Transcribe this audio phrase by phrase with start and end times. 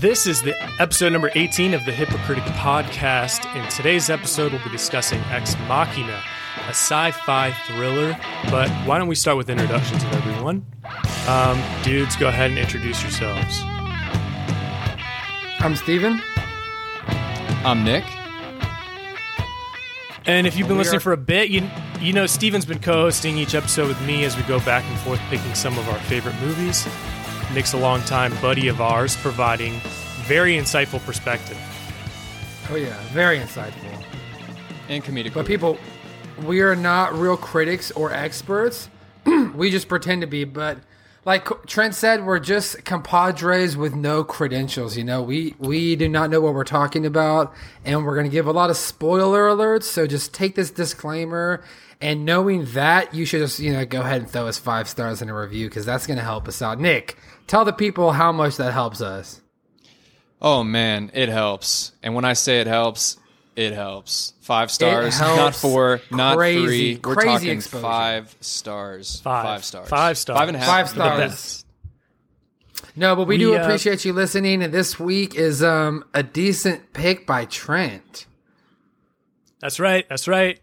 [0.00, 3.52] This is the episode number 18 of the Hypocritic Podcast.
[3.60, 6.22] In today's episode, we'll be discussing Ex Machina,
[6.66, 8.16] a sci fi thriller.
[8.48, 10.64] But why don't we start with introductions of everyone?
[11.26, 13.60] Um, dudes, go ahead and introduce yourselves.
[15.58, 16.22] I'm Steven.
[17.64, 18.04] I'm Nick.
[20.26, 21.68] And if you've been listening for a bit, you
[22.00, 25.18] you know Steven's been co-hosting each episode with me as we go back and forth
[25.28, 26.86] picking some of our favorite movies.
[27.54, 29.80] Nick's a longtime buddy of ours, providing
[30.26, 31.58] very insightful perspective.
[32.70, 34.04] Oh yeah, very insightful.
[34.88, 35.32] And comedic.
[35.32, 35.78] But people,
[36.44, 38.90] we are not real critics or experts.
[39.54, 40.44] we just pretend to be.
[40.44, 40.78] But
[41.24, 44.98] like Trent said, we're just compadres with no credentials.
[44.98, 48.32] You know, we we do not know what we're talking about, and we're going to
[48.32, 49.84] give a lot of spoiler alerts.
[49.84, 51.62] So just take this disclaimer.
[52.00, 55.20] And knowing that, you should just you know go ahead and throw us five stars
[55.22, 56.78] in a review because that's going to help us out.
[56.78, 57.16] Nick,
[57.48, 59.40] tell the people how much that helps us.
[60.40, 61.90] oh man, it helps.
[62.02, 63.16] And when I say it helps,
[63.56, 64.34] it helps.
[64.40, 67.00] Five stars, helps not four, not crazy- three.
[67.04, 67.82] We're crazy talking exposure.
[67.82, 69.20] five stars.
[69.20, 69.64] Five.
[69.64, 69.88] stars.
[69.88, 70.38] Five stars.
[70.38, 70.68] Five and a half.
[70.68, 71.18] Five The stars.
[71.18, 71.64] best.
[72.94, 74.62] No, but we, We, do uh, appreciate you listening.
[74.62, 78.26] And this week is um a decent pick by Trent.
[79.60, 80.08] That's right.
[80.08, 80.60] That's right.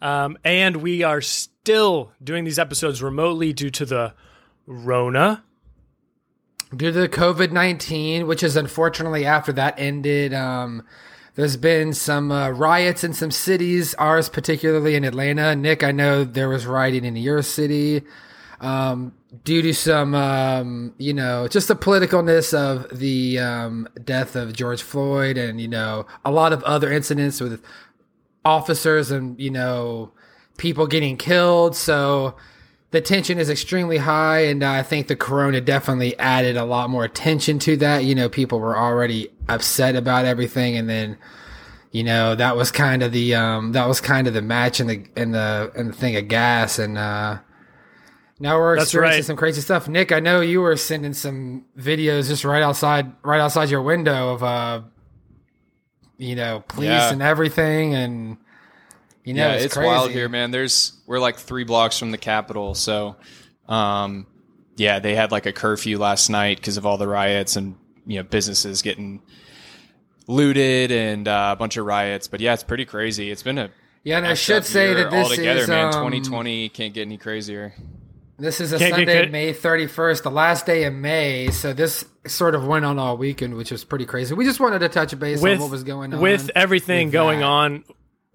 [0.00, 4.14] Um, and we are still doing these episodes remotely due to the
[4.66, 5.42] Rona.
[6.74, 10.82] Due to the COVID nineteen, which is unfortunately after that ended, um,
[11.34, 13.94] there's been some uh, riots in some cities.
[13.94, 15.54] Ours, particularly in Atlanta.
[15.54, 18.02] Nick, I know there was rioting in your city.
[18.60, 19.12] Um,
[19.44, 24.82] due to some, um, you know, just the politicalness of the um, death of George
[24.82, 27.62] Floyd, and you know, a lot of other incidents with
[28.46, 30.12] officers and you know
[30.56, 32.36] people getting killed so
[32.96, 37.04] the tension is extremely high and i think the corona definitely added a lot more
[37.04, 41.16] attention to that you know people were already upset about everything and then
[41.92, 44.86] you know that was kind of the um that was kind of the match in
[44.86, 47.38] the in the in the thing of gas and uh
[48.38, 49.24] now we're That's experiencing right.
[49.24, 49.88] some crazy stuff.
[49.88, 54.34] Nick, I know you were sending some videos just right outside right outside your window
[54.34, 54.82] of uh
[56.18, 57.12] you know, police Yeah.
[57.12, 58.36] and everything and
[59.26, 59.88] you know, yeah, it's, it's, crazy.
[59.88, 60.52] wild here, man.
[60.52, 63.16] There's we're like three blocks from the Capitol, so
[63.68, 64.26] um,
[64.76, 67.74] yeah, they had like a curfew last night because of all the riots and
[68.06, 69.20] you know businesses getting
[70.28, 72.28] looted and uh, a bunch of riots.
[72.28, 73.30] But yeah, it's pretty crazy.
[73.30, 73.70] It's been a
[74.04, 75.86] Yeah, and I should say that this altogether, is man.
[75.86, 77.74] um, 2020 can't get any crazier.
[78.38, 81.50] This is a Can't Sunday, good- May 31st, the last day of May.
[81.50, 84.34] So this sort of went on all weekend, which was pretty crazy.
[84.34, 86.20] We just wanted to touch base with on what was going on.
[86.20, 87.46] with everything with going that.
[87.46, 87.84] on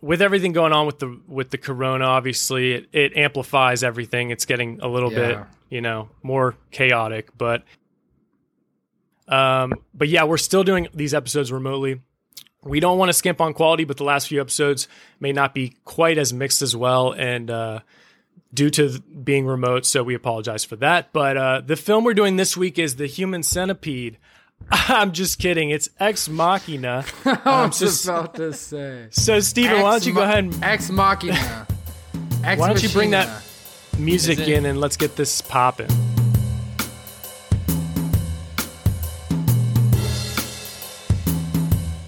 [0.02, 4.32] with everything going on with the with the corona obviously it, it amplifies everything.
[4.32, 5.38] It's getting a little bit
[5.70, 7.64] you know more chaotic but
[9.28, 12.02] um but yeah we're still doing these episodes remotely.
[12.64, 14.88] We don't want to skimp on quality but the last few episodes
[15.20, 17.80] may not be quite as mixed as well and uh
[18.54, 21.14] due to being remote so we apologize for that.
[21.14, 24.18] But uh the film we're doing this week is the human centipede
[24.72, 29.08] i'm just kidding it's ex machina um, I was so- just about to say.
[29.12, 31.68] so, Steven, why don't you go ahead and Ex Machina.
[32.44, 33.44] Ex Why don't you bring that-
[34.00, 35.90] music it- in and let's get this popping.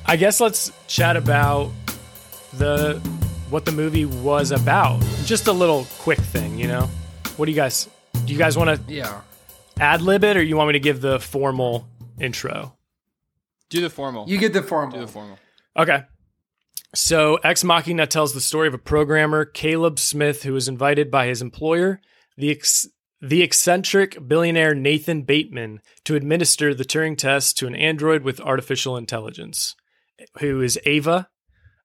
[0.06, 1.72] I guess let's chat about
[2.54, 3.00] the
[3.50, 5.02] what the movie was about.
[5.26, 6.90] Just a little quick thing, you know.
[7.38, 7.90] What do you guys
[8.26, 9.22] do you guys want to Yeah.
[9.80, 11.88] ad lib it or you want me to give the formal
[12.24, 12.78] intro?
[13.70, 14.30] Do the formal.
[14.30, 15.00] You get the formal.
[15.00, 15.40] do the formal.
[15.78, 16.04] Okay.
[16.96, 21.26] So, Ex Machina tells the story of a programmer, Caleb Smith, who is invited by
[21.26, 22.00] his employer,
[22.38, 22.88] the ex-
[23.20, 28.96] the eccentric billionaire Nathan Bateman, to administer the Turing test to an android with artificial
[28.96, 29.76] intelligence,
[30.40, 31.30] who is Ava.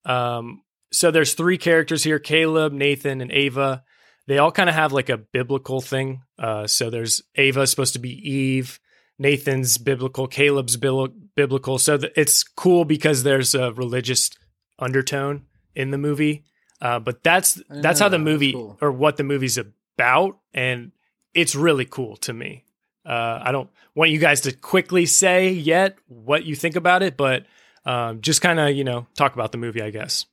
[0.04, 0.62] Um,
[0.92, 3.84] so, there's three characters here: Caleb, Nathan, and Ava.
[4.26, 6.20] They all kind of have like a biblical thing.
[6.38, 8.78] Uh, so, there's Ava supposed to be Eve.
[9.18, 11.78] Nathan's biblical, Caleb's biblical.
[11.78, 14.30] So it's cool because there's a religious
[14.78, 15.44] undertone
[15.74, 16.44] in the movie.
[16.80, 18.78] Uh, but that's that's how the movie cool.
[18.80, 20.92] or what the movie's about, and
[21.34, 22.64] it's really cool to me.
[23.04, 27.16] Uh, I don't want you guys to quickly say yet what you think about it,
[27.16, 27.46] but
[27.84, 30.26] um, just kind of you know talk about the movie, I guess.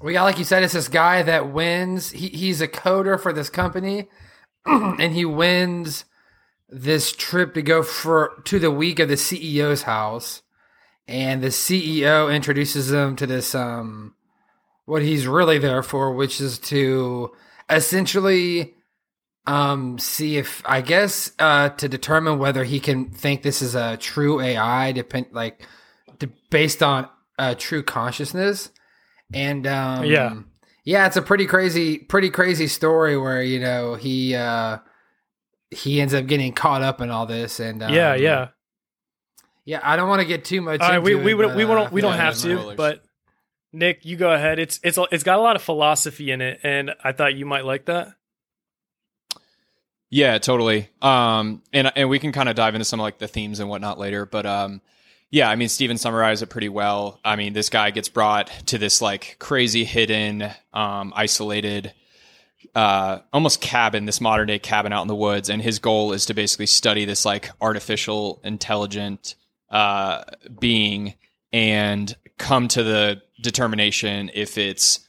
[0.00, 2.10] We got, like you said, it's this guy that wins.
[2.10, 4.08] He, he's a coder for this company,
[4.66, 6.04] and he wins
[6.68, 10.42] this trip to go for to the week of the CEO's house.
[11.06, 14.14] And the CEO introduces them to this um
[14.84, 17.30] what he's really there for, which is to
[17.68, 18.74] essentially
[19.46, 23.96] um, see if I guess uh, to determine whether he can think this is a
[23.96, 25.66] true AI, depend like
[26.18, 28.70] de- based on uh, true consciousness,
[29.32, 30.34] and um, Yeah.
[30.84, 34.78] yeah, it's a pretty crazy, pretty crazy story where you know he uh,
[35.70, 38.48] he ends up getting caught up in all this, and um, yeah, yeah.
[39.64, 39.80] yeah.
[39.82, 40.80] I don't want to get too much.
[40.80, 42.56] All right, we into we it, we, but, we uh, won't we don't have to,
[42.56, 42.76] spoilers.
[42.76, 43.04] but
[43.72, 44.58] Nick, you go ahead.
[44.58, 47.64] It's it's it's got a lot of philosophy in it, and I thought you might
[47.64, 48.14] like that.
[50.10, 50.88] Yeah, totally.
[51.02, 53.68] Um, and and we can kind of dive into some of like the themes and
[53.68, 54.24] whatnot later.
[54.24, 54.80] But um,
[55.30, 57.20] yeah, I mean, Steven summarized it pretty well.
[57.24, 61.92] I mean, this guy gets brought to this like crazy hidden, um, isolated,
[62.74, 66.26] uh, almost cabin, this modern day cabin out in the woods, and his goal is
[66.26, 69.34] to basically study this like artificial intelligent
[69.70, 70.24] uh,
[70.60, 71.14] being
[71.52, 75.00] and come to the determination if it's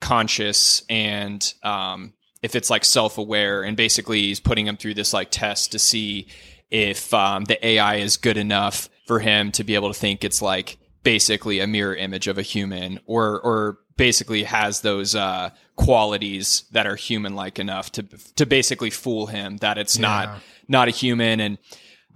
[0.00, 2.12] conscious and um,
[2.42, 3.62] if it's like self-aware.
[3.62, 6.28] And basically he's putting him through this like test to see
[6.70, 10.40] if um, the ai is good enough for him to be able to think it's
[10.40, 16.64] like basically a mirror image of a human or or basically has those uh, qualities
[16.72, 18.02] that are human like enough to
[18.36, 20.08] to basically fool him that it's Yeah.
[20.08, 21.40] not not a human.
[21.40, 21.58] And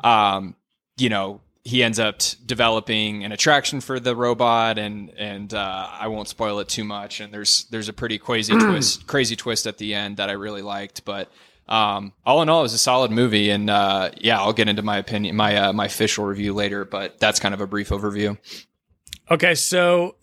[0.02, 0.54] um
[0.96, 6.08] you know he ends up developing an attraction for the robot and and uh, I
[6.08, 7.20] won't spoil it too much.
[7.20, 10.62] And there's there's a pretty crazy twist crazy twist at the end that I really
[10.62, 11.04] liked.
[11.04, 11.30] But
[11.68, 13.50] um, all in all it was a solid movie.
[13.50, 17.18] And uh, yeah I'll get into my opinion my uh, my official review later but
[17.18, 18.36] that's kind of a brief overview.
[19.30, 20.16] Okay, so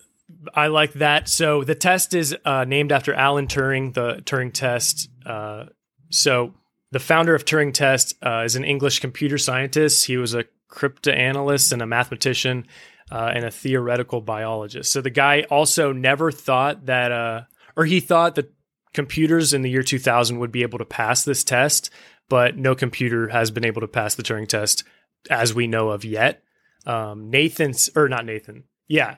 [0.53, 1.29] I like that.
[1.29, 5.09] So the test is uh, named after Alan Turing, the Turing test.
[5.25, 5.65] Uh,
[6.09, 6.53] so
[6.91, 10.05] the founder of Turing test uh, is an English computer scientist.
[10.05, 12.65] He was a cryptanalyst and a mathematician
[13.11, 14.91] uh, and a theoretical biologist.
[14.91, 17.41] So the guy also never thought that, uh,
[17.75, 18.51] or he thought that
[18.93, 21.89] computers in the year 2000 would be able to pass this test,
[22.29, 24.83] but no computer has been able to pass the Turing test
[25.29, 26.43] as we know of yet.
[26.85, 29.17] Um, Nathan's, or not Nathan, yeah.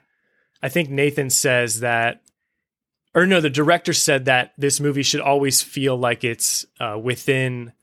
[0.63, 2.21] I think Nathan says that,
[3.13, 7.73] or no, the director said that this movie should always feel like it's uh, within,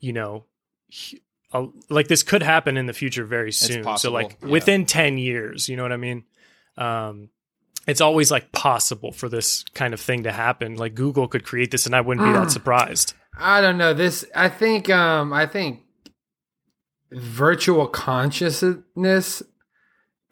[0.00, 0.44] you know,
[1.52, 3.96] a, like this could happen in the future very soon.
[3.96, 4.48] So, like yeah.
[4.50, 6.24] within 10 years, you know what I mean?
[6.76, 7.30] Um,
[7.86, 10.76] it's always like possible for this kind of thing to happen.
[10.76, 13.14] Like Google could create this and I wouldn't be that surprised.
[13.38, 14.26] I don't know this.
[14.34, 14.90] I think.
[14.90, 15.80] Um, I think
[17.10, 19.42] virtual consciousness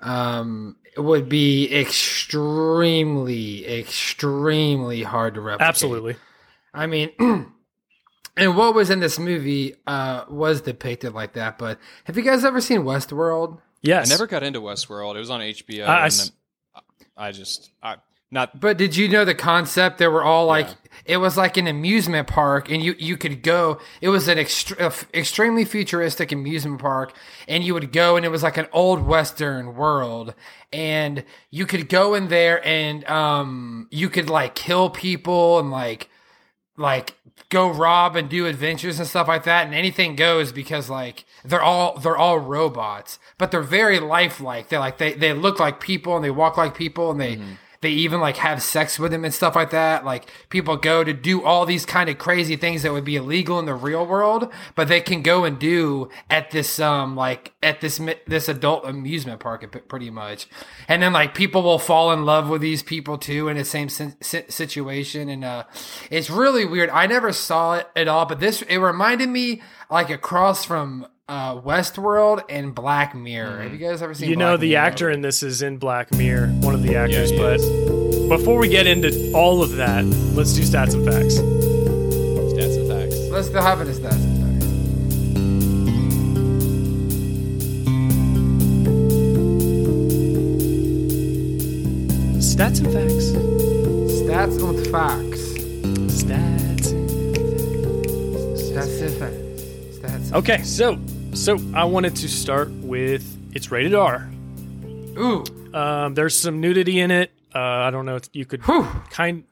[0.00, 5.68] um would be extremely extremely hard to replicate.
[5.68, 6.16] Absolutely.
[6.74, 7.10] I mean,
[8.36, 11.58] and what was in this movie uh was depicted like that.
[11.58, 13.60] But have you guys ever seen Westworld?
[13.82, 14.10] Yes.
[14.10, 16.30] I never got into Westworld it was on HBO I- I and s-
[16.74, 16.82] then
[17.16, 17.96] I just I
[18.32, 19.98] not But did you know the concept?
[19.98, 20.74] They were all like, Yeah.
[21.04, 23.78] it was like an amusement park, and you you could go.
[24.00, 27.14] It was an uh, extremely futuristic amusement park,
[27.46, 30.34] and you would go, and it was like an old western world,
[30.72, 36.08] and you could go in there, and um, you could like kill people and like
[36.76, 37.14] like
[37.50, 41.60] go rob and do adventures and stuff like that and anything goes because like they're
[41.60, 46.16] all they're all robots but they're very lifelike they're like they, they look like people
[46.16, 47.38] and they walk like people and they
[47.82, 50.04] they even like have sex with them and stuff like that.
[50.04, 53.58] Like people go to do all these kind of crazy things that would be illegal
[53.58, 57.80] in the real world but they can go and do at this um like at
[57.80, 60.46] this this adult amusement park pretty much.
[60.88, 63.88] And then like people will fall in love with these people too in the same
[63.88, 65.28] si- si- situation.
[65.28, 65.64] And uh
[66.10, 66.88] it's really weird.
[66.90, 69.60] I never saw it at all but this it reminded me
[69.90, 74.50] like across from uh westworld and black mirror have you guys ever seen You know,
[74.56, 74.84] Black the Mirror?
[74.86, 77.30] actor in this is in Black Mirror, one of the actors.
[77.30, 77.58] he but
[78.28, 81.36] before we get into all of that, let's do stats and facts.
[81.36, 84.18] stats and facts let's still have it as that
[92.38, 93.26] Stats and facts.
[94.22, 95.42] stats and facts
[96.22, 96.92] Stats.
[98.58, 100.32] stats and facts stats and facts.
[100.32, 100.96] Okay, so
[101.34, 103.24] so I wanted to start with
[103.54, 104.28] it's rated R.
[105.18, 107.32] ooh Um, there's some nudity in it.
[107.54, 108.16] Uh, I don't know.
[108.16, 108.86] if You could Whew.
[109.10, 109.44] kind.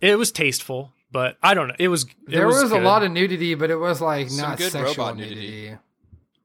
[0.00, 1.74] It was tasteful, but I don't know.
[1.78, 2.04] It was.
[2.04, 4.90] It there was, a lot of nudity but it was like Some not good sexual
[5.06, 5.34] robot nudity.
[5.62, 5.78] nudity.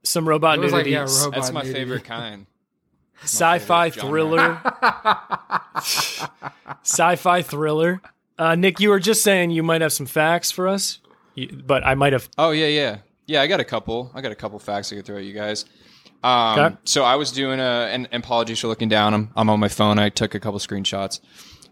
[0.03, 1.79] some robot It was like, nudity, yeah, robot that's my nudity.
[1.79, 2.45] favorite kind
[3.23, 4.61] sci-fi favorite thriller,
[6.83, 8.01] sci-fi thriller.
[8.37, 10.99] Uh, Nick, you were just saying you might have some facts for us,
[11.35, 12.29] You- but I might have.
[12.37, 13.41] Oh yeah, yeah, yeah.
[13.41, 14.11] I got a couple.
[14.15, 15.65] I got a couple facts I could throw at you guys.
[16.23, 16.75] Um, Okay.
[16.85, 19.13] So I was doing a, and, and apologies for looking down.
[19.13, 19.99] I'm, I'm on my phone.
[19.99, 21.19] I took a couple screenshots.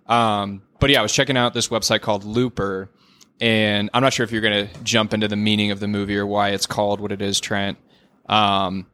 [0.07, 2.91] Um, but yeah, I was checking out this website called Looper,
[3.41, 6.15] and I'm not sure if you're going to jump into the meaning of the movie
[6.15, 7.77] or why it's called what it is, Trent.
[8.27, 8.85] Um,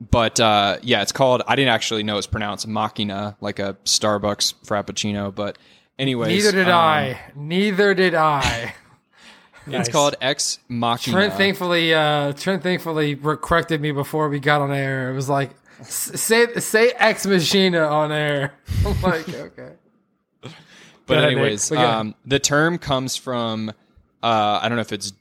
[0.00, 1.42] but uh, yeah, it's called.
[1.46, 5.34] I didn't actually know it's pronounced Machina, like a Starbucks Frappuccino.
[5.34, 5.58] But
[5.98, 7.20] anyways, Neither did um, I.
[7.34, 8.74] Neither did I.
[9.70, 9.86] Nice.
[9.86, 11.16] It's called Ex Machina.
[11.16, 15.10] Trent thankfully, uh, Trent thankfully corrected me before we got on air.
[15.10, 15.50] It was like,
[15.82, 18.54] say say Ex Machina on air.
[18.86, 19.72] I'm like, okay.
[21.06, 23.70] But ahead, anyways, um, the term comes from
[24.22, 25.12] uh, I don't know if it's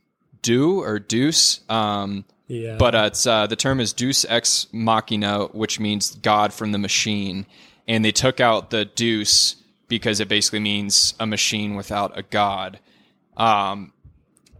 [0.41, 2.75] do or deuce, um, Yeah.
[2.77, 6.77] but uh, it's uh, the term is deus ex machina, which means God from the
[6.77, 7.45] machine,
[7.87, 9.55] and they took out the deuce
[9.87, 12.79] because it basically means a machine without a God.
[13.35, 13.93] Um,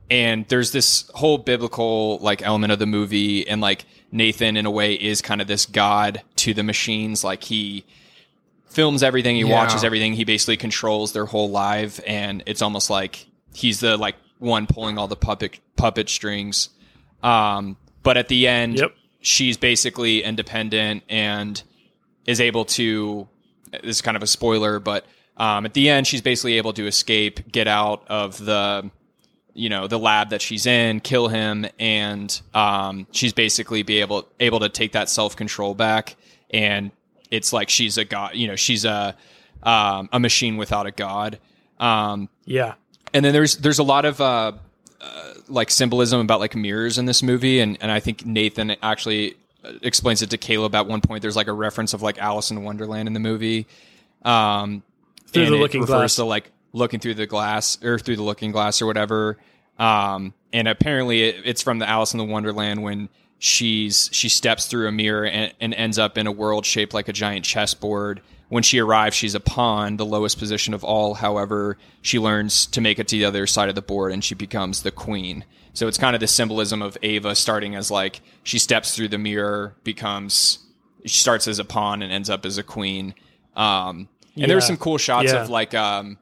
[0.09, 4.71] and there's this whole biblical like element of the movie, and like Nathan in a
[4.71, 7.85] way is kind of this God to the machines, like he
[8.69, 9.49] films everything, he Yeah.
[9.53, 14.15] watches everything, he basically controls their whole life, and it's almost like he's the like
[14.39, 16.69] one pulling all the puppet puppet strings.
[17.23, 18.95] Um, but at the end, Yep.
[19.21, 21.61] she's basically independent and
[22.25, 23.27] is able to.
[23.71, 25.05] This is kind of a spoiler, but
[25.37, 28.89] um, at the end, she's basically able to escape, get out of the
[29.53, 34.27] you know the lab that she's in, kill him, and um, she's basically be able
[34.39, 36.15] able to take that self control back.
[36.51, 36.91] And
[37.31, 39.15] it's like she's a god, you know, she's a
[39.63, 41.39] um, a machine without a god.
[41.79, 42.73] Um, yeah.
[43.13, 44.53] and then there's there's a lot of uh,
[45.01, 49.35] uh, like symbolism about like mirrors in this movie, and and I think Nathan actually
[49.63, 51.21] uh, explains it to Caleb at one point.
[51.21, 53.67] There's like a reference of like Alice in Wonderland in the movie.
[54.23, 54.83] Um,
[55.27, 56.15] Through the looking refers glass.
[56.15, 59.37] to like looking through the glass or through the looking glass or whatever.
[59.77, 64.65] Um, and apparently it, it's from the Alice in the Wonderland when she's she steps
[64.65, 68.21] through a mirror and, and ends up in a world shaped like a giant chessboard.
[68.49, 71.13] When she arrives, she's a pawn, the lowest position of all.
[71.13, 74.35] However, she learns to make it to the other side of the board and she
[74.35, 75.45] becomes the queen.
[75.73, 79.19] So it's kind of the symbolism of Ava starting as like she steps through the
[79.19, 80.59] mirror, becomes
[81.05, 83.13] she starts as a pawn and ends up as a queen.
[83.55, 84.67] Um, and there's Yeah.
[84.67, 85.43] some cool shots Yeah.
[85.43, 86.17] of like um,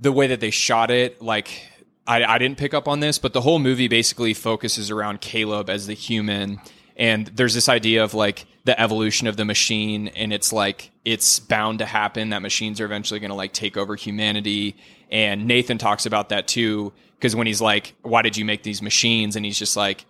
[0.00, 1.20] the way that they shot it.
[1.20, 1.62] Like
[2.06, 5.68] I, I didn't pick up on this, but the whole movie basically focuses around Caleb
[5.70, 6.60] as the human.
[6.96, 11.38] And there's this idea of like the evolution of the machine, and it's like it's
[11.38, 14.76] bound to happen that machines are eventually going to like take over humanity.
[15.10, 18.82] And Nathan talks about that too, because when he's like, "Why did you make these
[18.82, 20.04] machines?" and he's just like,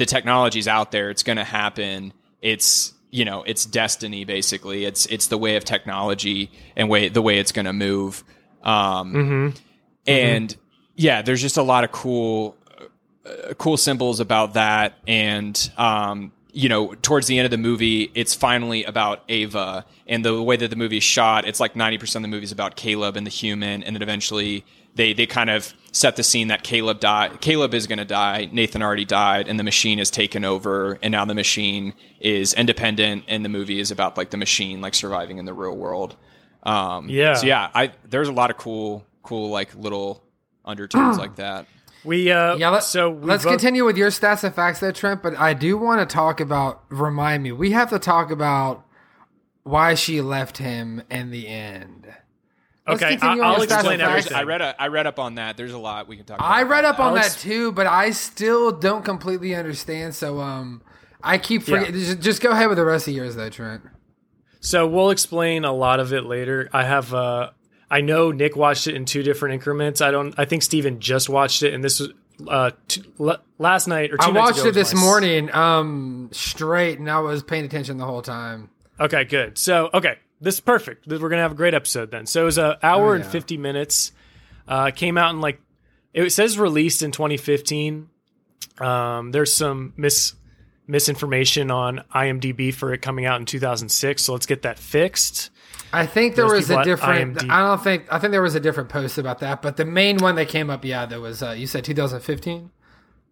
[0.00, 5.04] the technology's out there it's going to happen it's you know it's destiny basically it's
[5.06, 8.24] it's the way of technology and way the way it's going to move
[8.62, 9.54] um
[10.06, 10.56] and
[10.96, 12.56] yeah there's just a lot of cool
[13.24, 14.98] uh, cool symbols about that.
[15.06, 20.24] And um you know towards the end of the movie it's finally about ava and
[20.24, 21.46] the way that the movie is shot.
[21.46, 23.82] It's like 90% of the movie is about caleb and the human.
[23.84, 24.64] And then eventually
[24.94, 28.48] they they kind of set the scene that caleb died caleb is going to die.
[28.52, 30.98] Nathan already died and the machine is taken over.
[31.02, 34.94] And now the machine is independent and the movie is about like the machine like
[34.94, 36.16] surviving in the real world
[36.62, 37.34] um Yeah.
[37.34, 40.22] so yeah i there's a lot of cool cool like little
[40.64, 41.66] undertones like that
[42.02, 44.90] We uh Yeah, let, so we let's both- continue with your stats and facts there,
[44.90, 45.22] Trent.
[45.22, 46.82] But I do want to talk about.
[46.88, 48.86] Remind me, we have to talk about
[49.64, 52.06] why she left him in the end.
[52.88, 54.08] Let's Okay, I- on I'll your stats and explain facts.
[54.08, 54.36] everything.
[54.38, 55.58] I read a, I read up on that.
[55.58, 56.38] There's a lot we can talk.
[56.38, 56.50] about.
[56.50, 60.14] I read up on Alex- that too, but I still don't completely understand.
[60.14, 60.80] So um,
[61.22, 61.92] I keep forgetting.
[61.96, 63.82] Just, just go ahead with the rest of yours, though, Trent.
[64.60, 66.68] So we'll explain a lot of it later.
[66.72, 67.50] I have uh
[67.90, 70.00] I know Nick watched it in two different increments.
[70.00, 72.10] I don't I think Steven just watched it and this was
[72.48, 77.10] uh t- l- last night or two I watched it this morning, um, straight, and
[77.10, 78.70] I was paying attention the whole time.
[78.98, 79.58] Okay, good.
[79.58, 81.06] So, okay, this is perfect.
[81.06, 82.26] We're gonna have a great episode then.
[82.26, 83.30] So it was an hour and yeah.
[83.30, 84.12] fifty minutes.
[84.66, 85.60] Uh, came out in like
[86.14, 88.08] it says released in 2015.
[88.78, 90.34] Um, there's some mis
[90.90, 94.22] misinformation on IMDb for it coming out in 2006.
[94.22, 95.50] So let's get that fixed.
[95.92, 97.38] I think there Those was a different.
[97.38, 97.50] IMDb.
[97.50, 98.04] I don't think.
[98.12, 100.70] I think there was a different post about that, but the main one that came
[100.70, 101.42] up, yeah, there was.
[101.42, 102.70] Uh, you said 2015.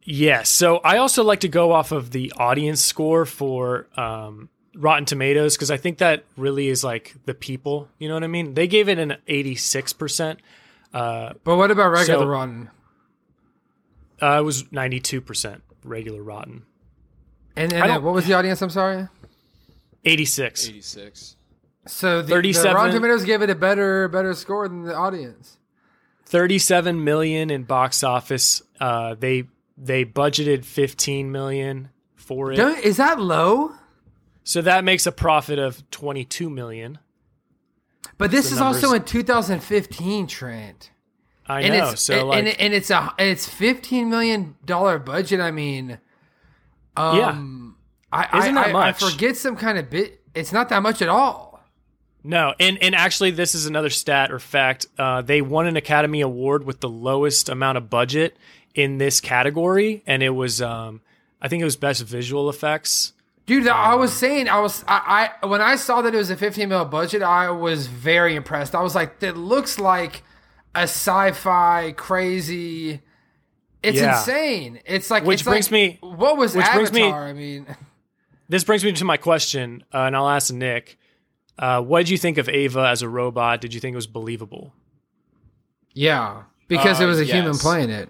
[0.02, 0.48] Yes.
[0.48, 5.54] So I also like to go off of the audience score for um, Rotten Tomatoes
[5.56, 7.88] because I think that really is like the people.
[7.98, 8.54] You know what I mean?
[8.54, 10.38] They gave it an 86%.
[10.94, 12.70] Uh, But what about regular So- Rotten?
[14.22, 16.62] uh, it was 92% regular Rotten.
[17.58, 18.62] And, and uh, what was the audience?
[18.62, 19.08] I'm sorry.
[20.04, 20.68] 86.
[20.68, 21.36] 86.
[21.86, 25.58] So the, the 37 Rotten Tomatoes gave it a better better score than the audience.
[26.26, 28.62] 37 million in box office.
[28.78, 29.44] Uh, they
[29.76, 32.56] they budgeted 15 million for it.
[32.56, 33.72] Don't, is that low?
[34.44, 36.98] So that makes a profit of 22 million.
[38.18, 40.90] But this The is also numbers- in 2015, Trent.
[41.46, 41.90] I and know.
[41.90, 45.40] it's so and, like, and, and it's a it's fifteen million dollar budget.
[45.40, 45.98] I mean,
[46.98, 47.76] um,
[48.12, 50.20] I Isn't I, that I, I forget some kind of bit.
[50.34, 51.48] It's not that much at all.
[52.24, 54.86] No, and and actually, this is another stat or fact.
[54.98, 58.36] Uh, they won an Academy Award with the lowest amount of budget
[58.74, 61.00] in this category, and it was, um,
[61.40, 63.12] I think it was best visual effects.
[63.46, 66.36] Dude, I was saying, I was, I, I, when I saw that it was a
[66.36, 68.74] 15 mil budget, I was very impressed.
[68.74, 70.22] I was like, that looks like
[70.74, 73.00] a sci-fi crazy.
[73.82, 74.18] It's Yeah.
[74.18, 74.80] insane.
[74.86, 77.26] It's like, Which it's brings like- me- what was which brings me- Avatar?
[77.28, 77.66] I mean,
[78.50, 80.98] This brings me to my question, uh, and I'll ask Nick.
[81.58, 83.60] Uh, what did you think of Ava as a robot?
[83.60, 84.72] Did you think it was believable?
[85.92, 88.08] yeah, because Uh, it was a human playing it.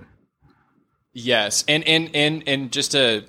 [1.12, 3.24] Yes, and and and and just to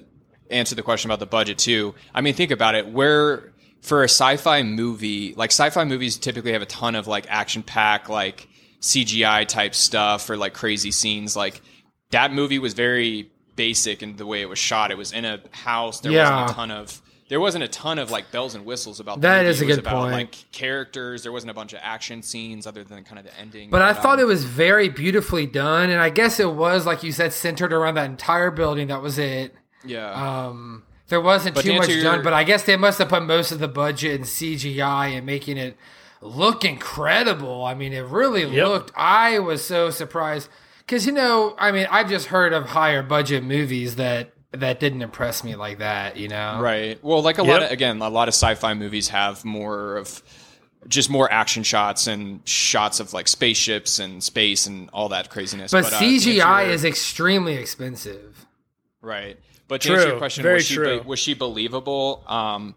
[0.52, 1.96] answer the question about the budget too.
[2.14, 2.88] I mean, think about it.
[2.88, 7.64] Where for a sci-fi movie, like sci-fi movies typically have a ton of like action
[7.64, 8.48] pack, like
[8.82, 11.36] CGI type stuff or like crazy scenes.
[11.36, 11.62] Like
[12.12, 14.92] that movie was very basic in the way it was shot.
[14.92, 16.00] It was in a house.
[16.00, 16.30] There Yeah.
[16.32, 19.28] wasn't a ton of there wasn't a ton of like bells and whistles about the
[19.28, 19.50] That movie.
[19.52, 20.14] is a It was good about, point.
[20.14, 23.70] Like characters, there wasn't a bunch of action scenes other than kind of the ending.
[23.70, 27.04] But I um, thought it was very beautifully done, and I guess it was like
[27.04, 28.88] you said, centered around that entire building.
[28.88, 29.54] That was it.
[29.86, 30.10] yeah.
[30.48, 33.10] Um, there wasn't But too to much answer done, but I guess they must have
[33.10, 35.78] put most of the budget in CGI and making it
[36.22, 37.64] look incredible.
[37.64, 38.68] I mean, it really Yep.
[38.68, 38.92] looked.
[38.96, 40.50] I was so surprised
[40.90, 45.04] because you know, I mean, I've just heard of higher budget movies that that didn't
[45.04, 46.18] impress me like that.
[46.18, 46.98] You know, Right.
[47.04, 50.24] Well, like a lot of again, a lot of sci-fi movies have more of
[50.88, 55.72] just more action shots and shots of like spaceships and space and all that craziness.
[55.72, 58.46] But, uh, to CGI answer your- is extremely expensive.
[59.02, 59.38] right.
[59.68, 60.12] But to answer True.
[60.14, 61.02] your question, Very was she true.
[61.06, 62.24] was she believable?
[62.28, 62.74] Um,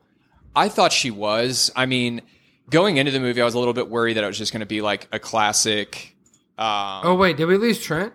[0.55, 1.71] I thought she was.
[1.75, 2.21] I mean,
[2.69, 4.61] going into the movie, I was a little bit worried that it was just going
[4.61, 6.12] to be like a classic.
[6.63, 8.13] Um, Oh wait, did we lose Trent?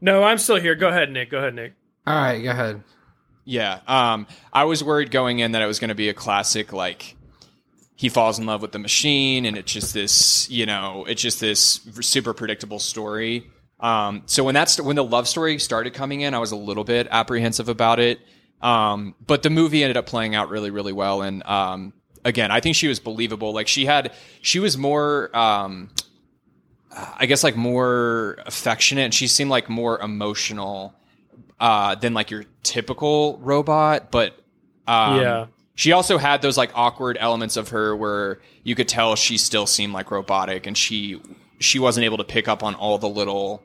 [0.00, 0.74] No, I'm still here.
[0.74, 1.30] Go ahead, Nick.
[1.30, 1.74] Go ahead, Nick.
[2.06, 2.82] All right, go ahead.
[3.44, 3.80] Yeah.
[3.86, 7.16] Um, I was worried going in that it was going to be a classic, like
[7.96, 11.40] he falls in love with the machine, and it's just this, you know, it's just
[11.40, 13.46] this super predictable story.
[13.78, 16.84] Um, so when that's when the love story started coming in, I was a little
[16.84, 18.20] bit apprehensive about it.
[18.62, 21.92] Um, but the movie ended up playing out really, really well, and um,
[22.24, 23.52] again, I think she was believable.
[23.52, 25.34] Like she had, she was more.
[25.36, 25.90] Um,
[26.92, 29.02] I guess like more affectionate.
[29.02, 30.94] And she seemed like more emotional
[31.60, 34.38] uh, than like your typical robot, but
[34.88, 35.46] um, Yeah.
[35.74, 39.66] she also had those like awkward elements of her where you could tell she still
[39.66, 41.20] seemed like robotic, and she
[41.58, 43.62] she wasn't able to pick up on all the little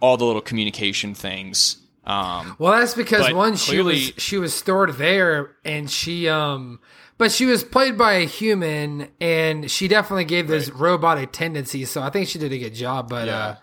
[0.00, 1.76] all the little communication things.
[2.04, 6.80] Um, Well, that's because But one she was she was stored there, and she um,
[7.18, 11.90] but she was played by a human, and she definitely gave those robotic tendencies.
[11.90, 13.08] So I think she did a good job.
[13.10, 13.36] But Yeah.
[13.36, 13.56] uh,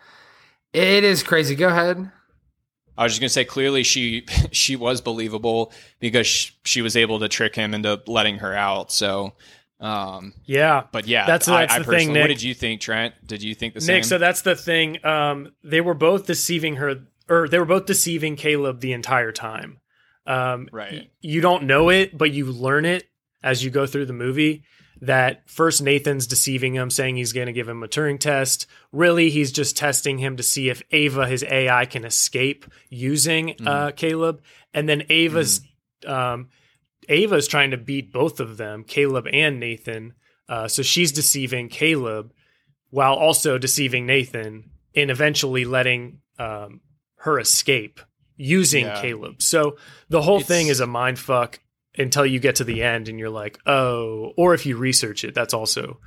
[0.73, 1.55] it is crazy.
[1.55, 2.11] Go ahead.
[2.97, 7.19] I was just gonna say clearly she she was believable because she, she was able
[7.19, 8.91] to trick him into letting her out.
[8.91, 9.33] So,
[9.81, 10.83] um, Yeah.
[10.91, 13.13] but yeah, That's- I, that's I the personally, thing, what did you think, Trent?
[13.25, 13.95] Did you think the same?
[13.95, 15.05] Nick, so that's the thing.
[15.05, 16.95] Um, they were both deceiving her,
[17.29, 19.81] or they were both deceiving Caleb the entire time.
[20.25, 20.93] Um, Right.
[20.93, 23.03] y- you don't know it, but you learn it
[23.45, 24.63] as you go through the movie.
[25.01, 28.65] That first Nathan's deceiving him, saying he's going to give him a Turing test.
[28.93, 33.91] Really, he's just testing him to see if Ava, his AI, can escape using uh,
[33.95, 34.41] Caleb.
[34.73, 35.61] And then Ava's
[36.07, 36.47] um,
[37.09, 40.13] Ava's trying to beat both of them, Caleb and Nathan.
[40.47, 42.31] Uh, so she's deceiving Caleb
[42.89, 46.79] while also deceiving Nathan and eventually letting um,
[47.17, 47.99] her escape
[48.37, 49.01] using Yeah.
[49.01, 49.41] Caleb.
[49.41, 49.75] So
[50.09, 51.59] the whole It's- thing is a mind fuck
[51.97, 55.33] until you get to the end and you're like, oh, or if you research it,
[55.33, 55.99] that's also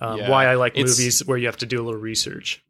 [0.00, 0.30] um, Yeah.
[0.30, 2.62] why I like movies where you have to do a little research.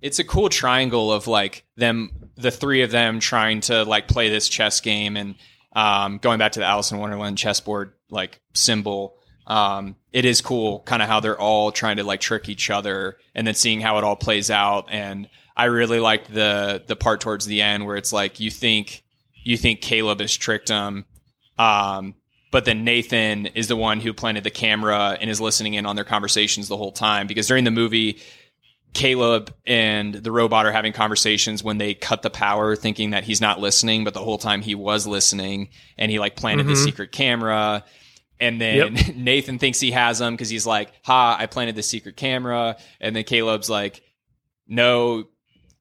[0.00, 4.30] it's a cool triangle of like them the three of them trying to like play
[4.30, 5.34] this chess game and
[5.74, 10.80] um, going back to the Alice in Wonderland chessboard like symbol um, it is cool
[10.80, 13.98] kind of how they're all trying to like trick each other and then seeing how
[13.98, 17.96] it all plays out and I really like the the part towards the end where
[17.96, 19.02] it's like you think
[19.44, 21.04] you think Caleb has tricked him
[21.60, 22.14] um,
[22.52, 25.94] but then Nathan is the one who planted the camera and is listening in on
[25.96, 28.18] their conversations the whole time because during the movie
[28.92, 33.40] Caleb and the robot are having conversations when they cut the power, thinking that he's
[33.40, 36.84] not listening, but the whole time he was listening, and he like planted the Mhm.
[36.84, 37.84] secret camera.
[38.40, 42.16] And then Nathan thinks he has them because he's like, "Ha, I planted the secret
[42.16, 44.02] camera." And then Caleb's like,
[44.66, 45.24] "No,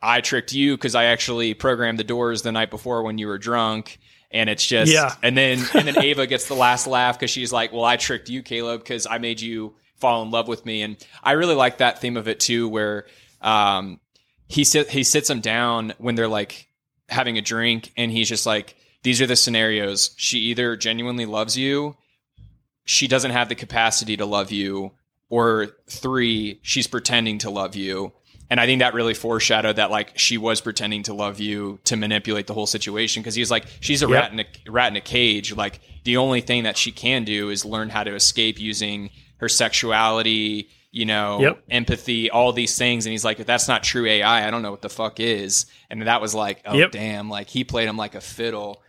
[0.03, 3.39] I tricked you because I actually programmed the doors the night before when you were
[3.39, 3.97] drunk."
[4.31, 5.15] And it's just, Yeah.
[5.23, 8.29] and then and then Ava gets the last laugh because she's like, "Well, I tricked
[8.29, 11.79] you, Caleb, because I made you fall in love with me." And I really like
[11.79, 13.07] that theme of it too, where
[13.41, 13.99] um,
[14.47, 16.67] he sit he sits them down when they're like
[17.07, 20.11] having a drink, and he's just like, "These are the scenarios.
[20.17, 21.95] She either genuinely loves you,
[22.85, 24.91] she doesn't have the capacity to love you,
[25.29, 28.13] or three, she's pretending to love you."
[28.51, 31.95] And I think that really foreshadowed that like she was pretending to love you to
[31.95, 34.13] manipulate the whole situation because he's like she's a Yep.
[34.21, 35.55] rat in a rat in a cage.
[35.55, 39.47] Like the only thing that she can do is learn how to escape using her
[39.49, 41.63] sexuality, you know, Yep.
[41.69, 43.05] empathy, all these things.
[43.05, 45.65] And he's like, if that's not true AI, I don't know what the fuck is.
[45.89, 46.91] And that was like, oh Yep.
[46.91, 48.81] damn, like he played him like a fiddle.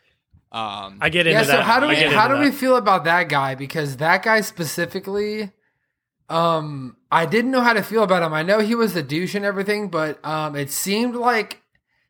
[0.53, 1.47] Um, I get into yeah.
[1.47, 3.55] So how do we how into do we feel about that guy?
[3.55, 5.51] Because that guy specifically,
[6.31, 8.33] um, I didn't know how to feel about him.
[8.33, 11.61] I know he was a douche and everything, but um, it seemed like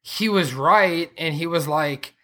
[0.03, 2.15] he was right, and he was like,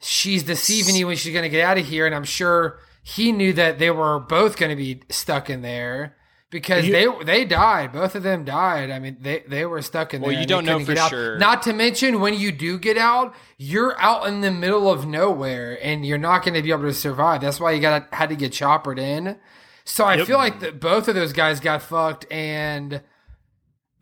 [0.00, 3.52] she's deceiving you when she's gonna get out of here, and I'm sure he knew
[3.52, 6.16] that they were both gonna be stuck in there.
[6.50, 8.88] Because You- they they died, both of them died.
[8.90, 10.36] I mean, they they were stuck in Well, there.
[10.36, 11.36] Well, you don't know for sure.
[11.36, 15.76] Not to mention, when you do get out, you're out in the middle of nowhere,
[15.82, 17.40] and you're not going to be able to survive.
[17.40, 19.36] That's why you got had to get choppered in.
[19.84, 20.26] So I Yep.
[20.26, 23.02] feel like that both of those guys got fucked, and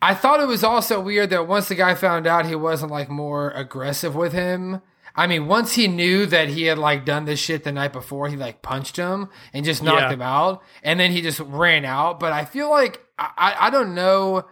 [0.00, 3.08] I thought it was also weird that once the guy found out, he wasn't like
[3.08, 4.80] more aggressive with him.
[5.14, 8.28] I mean, once he knew that he had like done this shit the night before,
[8.28, 10.12] he like punched him and just knocked Yeah.
[10.12, 12.18] him out, and then he just ran out.
[12.18, 14.44] But I feel like I, I, I don't know.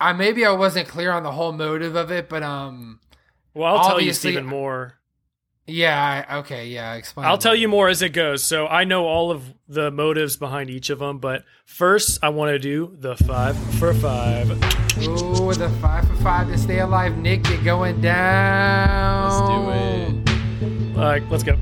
[0.00, 3.00] I maybe I wasn't clear on the whole motive of it, but um,
[3.54, 4.94] Well, I'll tell you, Stephen, more.
[5.66, 7.26] Yeah, I, okay, yeah, explain.
[7.26, 8.42] I'll tell you more as it goes.
[8.42, 12.50] So I know all of the motives behind each of them, but first I want
[12.50, 14.50] to do the five for five.
[15.02, 17.48] Ooh, the five for five to stay alive, Nick.
[17.48, 19.30] You're going down.
[19.30, 20.96] let's do it.
[20.98, 21.56] All right, let's go.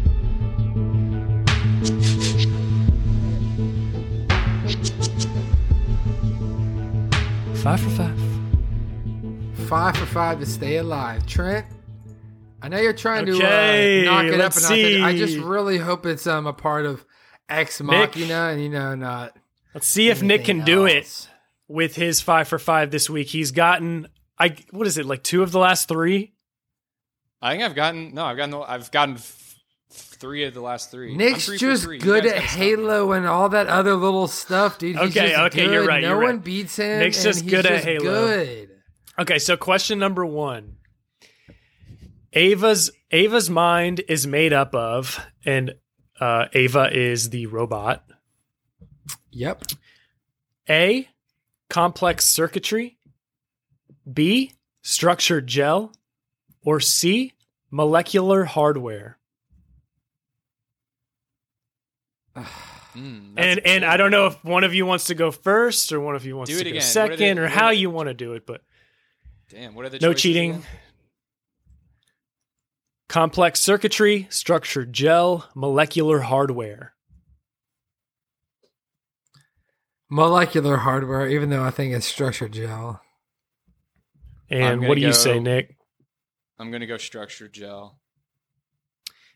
[7.62, 8.18] Five for five.
[9.68, 11.66] Five for five to stay alive, Trent.
[12.60, 15.02] I know you're trying Okay, to uh, knock it up a notch.
[15.02, 17.04] I just really hope it's um a part of
[17.48, 19.36] Ex Machina, and you know, not.
[19.74, 21.28] Let's see if Nick anything can do it
[21.68, 23.28] with his five for five this week.
[23.28, 26.32] He's gotten I what is it like two of the last three?
[27.40, 29.54] I think I've gotten no, I've gotten the- I've gotten f-
[29.90, 31.14] three of the last three.
[31.16, 31.98] Nick's three just three.
[31.98, 32.64] Good at gotta me.
[32.64, 34.96] Halo and all that other little stuff, dude.
[34.96, 35.72] He's Okay, just okay, good.
[35.72, 36.44] you're right, No you're one right.
[36.44, 36.98] beats him.
[36.98, 38.02] Nick's and just he's good at Halo.
[38.26, 38.70] Good.
[39.20, 40.77] Okay, so question number one.
[42.32, 45.74] Ava's Ava's mind is made up of, and
[46.20, 48.04] uh, Ava is the robot.
[49.30, 49.62] Yep.
[50.68, 51.08] A,
[51.70, 52.98] complex circuitry.
[54.12, 55.92] B, structured gel.
[56.64, 57.32] Or C,
[57.70, 59.18] molecular hardware.
[62.96, 65.30] Mm, And a and good I don't know if one of you wants to go
[65.30, 66.82] first or one of you wants Do to it go again.
[66.82, 68.62] Second they- or what how you want to do it, but
[69.50, 70.50] Damn, what are the no cheating.
[70.52, 70.62] again?
[73.08, 76.92] Complex circuitry, structured gel, molecular hardware.
[80.10, 83.00] Molecular hardware, even though I think it's structured gel.
[84.50, 85.76] And what do you say, Nick?
[86.58, 87.98] I'm gonna go structured gel.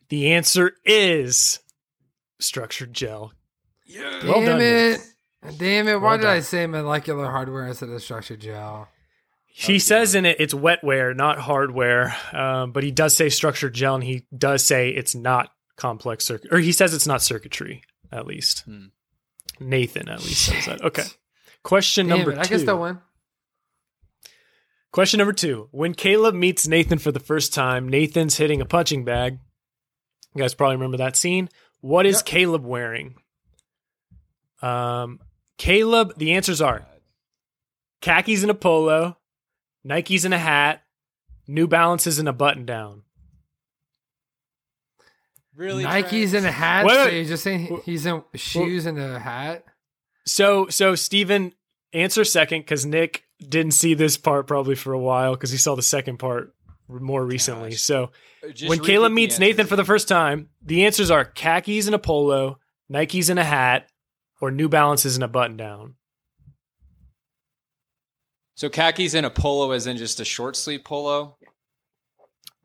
[0.08, 1.60] The answer is
[2.40, 3.32] structured gel.
[3.86, 4.24] Yeah.
[4.24, 5.00] Well Damn done, it.
[5.58, 6.00] Damn it.
[6.00, 6.36] Why Well did done.
[6.36, 8.88] I say molecular hardware instead of structured gel?
[9.54, 13.94] He says in it it's wetware, not hardware, um, but he does say structured gel,
[13.96, 18.26] and he does say it's not complex circuit, or he says it's not circuitry, at
[18.26, 18.60] least.
[18.64, 18.86] Hmm.
[19.60, 20.82] Nathan at least says that.
[20.82, 21.04] Okay.
[21.62, 22.38] Question Damn number it.
[22.38, 23.00] I guess that one.
[24.90, 25.68] Question number two.
[25.70, 29.38] When Caleb meets Nathan for the first time, Nathan's hitting a punching bag.
[30.34, 31.48] You guys probably remember that scene.
[31.80, 32.24] What is Yep.
[32.26, 33.14] Caleb wearing?
[34.60, 35.20] Um,
[35.58, 36.86] Caleb, the answers are
[38.00, 39.16] khakis and a polo,
[39.86, 40.82] Nikes in a hat,
[41.46, 43.02] New Balances in a button down.
[45.56, 45.84] Really?
[45.84, 46.86] Nikes in a hat.
[46.86, 49.64] Wait, so you're just saying he's in shoes and a hat?
[50.24, 51.52] So, so Stephen,
[51.92, 55.74] answer second because Nick didn't see this part probably for a while because he saw
[55.74, 56.54] the second part
[56.88, 57.70] more recently.
[57.70, 57.80] Gosh.
[57.80, 58.10] So,
[58.44, 61.24] uh, Just when repeat Caleb meets answers Nathan for the first time, the answers are
[61.24, 62.58] khakis and a polo,
[62.90, 63.88] Nikes and a hat,
[64.40, 65.94] or New Balances and a button down.
[68.54, 71.36] So khakis and a polo as in just a short sleeve polo.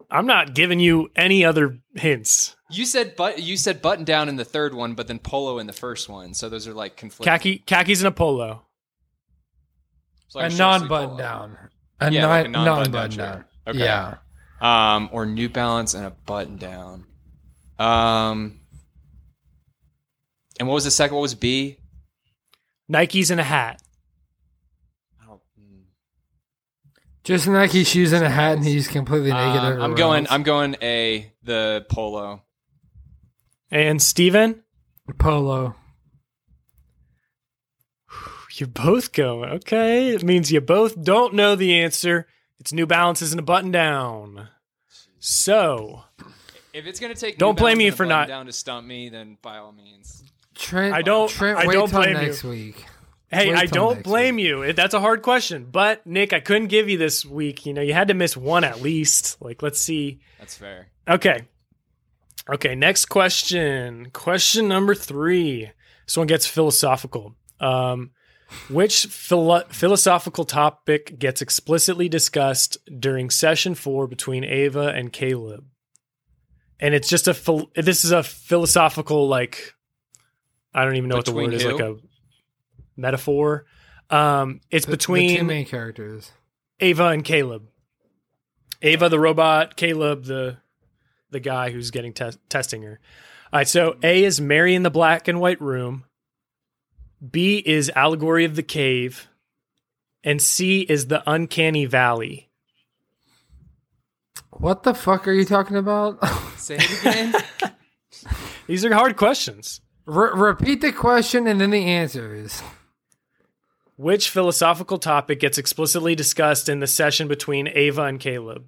[0.09, 2.55] I'm not giving you any other hints.
[2.69, 5.67] You said but you said button down in the third one, but then polo in
[5.67, 6.33] the first one.
[6.33, 7.31] So those are like conflicting.
[7.31, 8.65] Khaki, khakis and a polo.
[10.27, 11.57] It's like a short non button down.
[11.99, 13.45] A Yeah, non like a non non-button button down down.
[13.67, 13.79] Okay.
[13.79, 14.15] Yeah.
[14.59, 17.05] Um, or New Balance and a button down.
[17.79, 18.59] Um,
[20.59, 21.15] and what was the second?
[21.15, 21.77] What was B?
[22.91, 23.81] Nikes and a hat.
[25.21, 25.41] I don't.
[25.59, 25.83] mm.
[27.27, 29.59] Just in Nike shoes and a hat, and he's completely naked.
[29.61, 30.23] Um, I'm going.
[30.25, 30.31] else.
[30.31, 31.33] I'm going A.
[31.43, 32.43] The polo.
[33.69, 34.63] And Steven,
[35.19, 35.75] polo.
[38.55, 39.49] you're both going.
[39.55, 40.07] Okay.
[40.15, 42.27] It means you both don't know the answer.
[42.61, 44.47] It's New Balances and a button down.
[45.19, 46.05] So,
[46.71, 49.37] If it's gonna take, Don't New blame me for not- down to stump me, then
[49.41, 50.23] by all means.
[50.55, 52.85] Trent, I don't- Trent, I wait don't till blame next week.
[53.29, 54.73] Hey, I don't next blame you.
[54.73, 55.67] That's a hard question.
[55.71, 57.65] But, Nick, I couldn't give you this week.
[57.65, 59.41] You know, you had to miss one at least.
[59.41, 60.19] Like, let's see.
[60.39, 60.87] That's fair.
[61.07, 61.47] Okay.
[62.49, 64.09] Okay, next question.
[64.11, 65.71] Question number three.
[66.05, 67.35] This one gets philosophical.
[67.59, 68.11] Um,
[68.69, 75.65] which philo- philosophical topic gets explicitly discussed during session four between Ava and Caleb?
[76.79, 79.73] And it's just a phil- this is a philosophical like
[80.73, 81.97] I don't even know what the word is like a
[82.97, 83.65] metaphor.
[84.09, 86.31] Um, it's The- the two between main characters.
[86.79, 87.67] Ava and Caleb.
[88.81, 90.57] Ava the robot, Caleb the
[91.29, 92.99] the guy who's getting tes- testing her.
[93.51, 96.05] All right, so A is Mary in the black and white room.
[97.31, 99.27] B is Allegory of the Cave,
[100.23, 102.49] and C is the Uncanny Valley.
[104.51, 106.19] What the fuck are you talking about?
[106.57, 107.33] Say it again.
[108.67, 109.81] These are hard questions.
[110.05, 112.61] Re- repeat the question and then the answers.
[113.97, 118.67] Which philosophical topic gets explicitly discussed in the session between Ava and Caleb?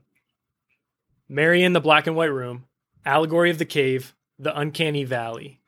[1.29, 2.65] Mary in the black and white room,
[3.05, 5.61] Allegory of the Cave, the Uncanny Valley.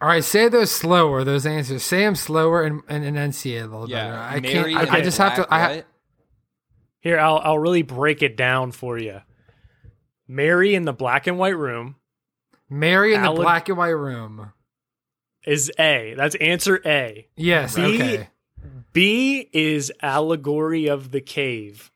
[0.00, 1.24] All right, say those slower.
[1.24, 1.82] Those answers.
[1.82, 4.10] Say them slower and, and enunciate a little yeah.
[4.10, 4.16] better.
[4.18, 4.90] I Mary can't.
[4.90, 5.46] I, I the just have to.
[5.52, 5.82] I ha-
[7.00, 9.22] Here, I'll I'll really break it down for you.
[10.28, 11.96] Mary in the black and white room
[12.68, 14.52] Mary in the black and white room.
[15.46, 16.14] is A.
[16.16, 17.26] That's answer A.
[17.34, 17.74] Yes.
[17.76, 18.28] B- Okay.
[18.92, 21.90] B is allegory of the cave.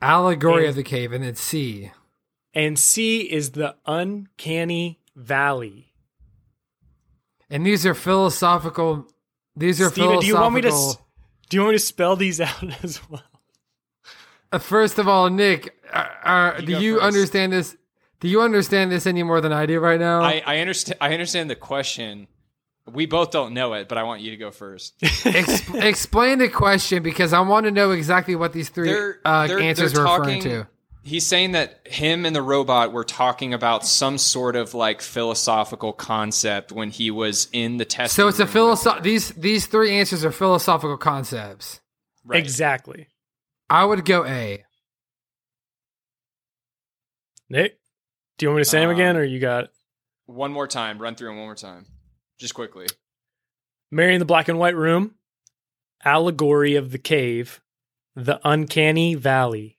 [0.00, 1.90] Allegory and- of the cave, and then C.
[2.54, 5.92] And C is the uncanny valley.
[7.50, 9.06] And these are philosophical.
[9.54, 10.20] These are Steven, philosophical.
[10.22, 10.98] do you want me to
[11.48, 13.22] do you want me to spell these out as well?
[14.52, 17.04] Uh, first of all, Nick, uh, uh, You do you first.
[17.04, 17.76] understand this?
[18.20, 20.22] Do you understand this any more than I do right now?
[20.22, 20.96] I, I understand.
[21.00, 22.26] I understand the question.
[22.86, 24.94] We both don't know it, but I want you to go first.
[25.26, 29.46] Ex- explain the question because I want to know exactly what these 3 They're- uh,
[29.48, 30.66] they're- answers they're are referring to.
[31.02, 35.92] He's saying that him and the robot were talking about some sort of like philosophical
[35.92, 38.14] concept when he was in the test.
[38.16, 39.04] So it's a philosoph.
[39.04, 41.80] These these three answers are philosophical concepts.
[42.24, 42.40] Right.
[42.40, 43.06] Exactly.
[43.70, 44.64] I would go A.
[47.48, 47.78] Nick,
[48.38, 49.70] do you want me to say them Um, again or you got it?
[50.26, 50.98] One more time.
[51.00, 51.86] Run through them one more time,
[52.38, 52.86] just quickly.
[53.90, 55.14] Mary in the black and white room,
[56.04, 57.60] allegory of the cave,
[58.14, 59.78] the uncanny valley.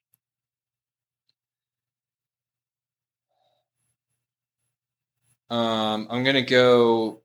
[5.49, 7.21] Um, I'm gonna go.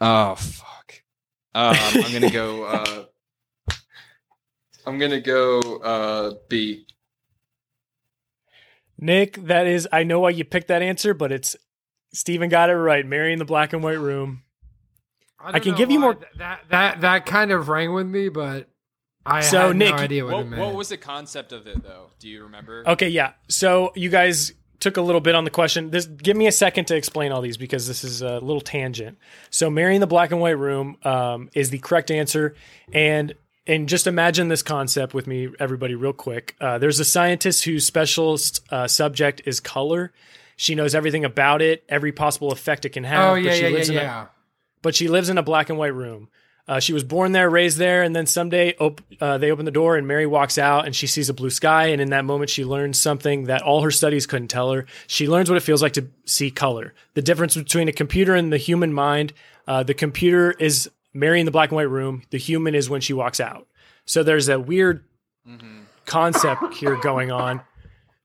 [0.00, 1.02] Oh fuck.
[1.54, 2.64] Um, I'm gonna go.
[2.84, 3.04] Uh,
[4.86, 6.86] I'm gonna go uh, B.
[8.98, 11.56] Nick, that is, I know why you picked that answer, but it's
[12.14, 13.04] Steven got it right.
[13.04, 14.42] Mary in the black and white room.
[15.44, 18.28] don't I can know give you more- That that that kind of rang with me,
[18.30, 18.68] but
[19.26, 20.62] I So, had Nick, no idea what, What, it meant.
[20.62, 22.10] what was the concept of it though?
[22.18, 22.82] Do you remember?
[22.86, 23.32] Okay, yeah.
[23.48, 25.90] So you guys took a little bit on the question.
[25.90, 29.18] This give me a second to explain all these because this is a little tangent.
[29.50, 32.54] So Mary in the black and white room um, is the correct answer,
[32.92, 33.34] and
[33.66, 36.54] and just imagine this concept with me, everybody, real quick.
[36.60, 40.12] Uh, there's a scientist whose specialist uh, subject is color.
[40.56, 43.30] She knows everything about it, every possible effect it can have.
[43.30, 44.00] oh but yeah she yeah yeah lives in a-
[44.82, 46.28] but she lives in a black and white room.
[46.66, 49.70] Uh, she was born there, raised there, and then someday op- uh, they open the
[49.70, 51.88] door and Mary walks out and she sees a blue sky.
[51.88, 54.86] And in that moment, she learns something that all her studies couldn't tell her.
[55.06, 56.94] She learns what it feels like to see color.
[57.12, 59.34] The difference between a computer and the human mind.
[59.68, 62.22] Uh, the computer is Mary in the black and white room.
[62.30, 63.66] The human is when she walks out.
[64.06, 65.04] So there's a weird
[66.06, 67.60] concept here going on,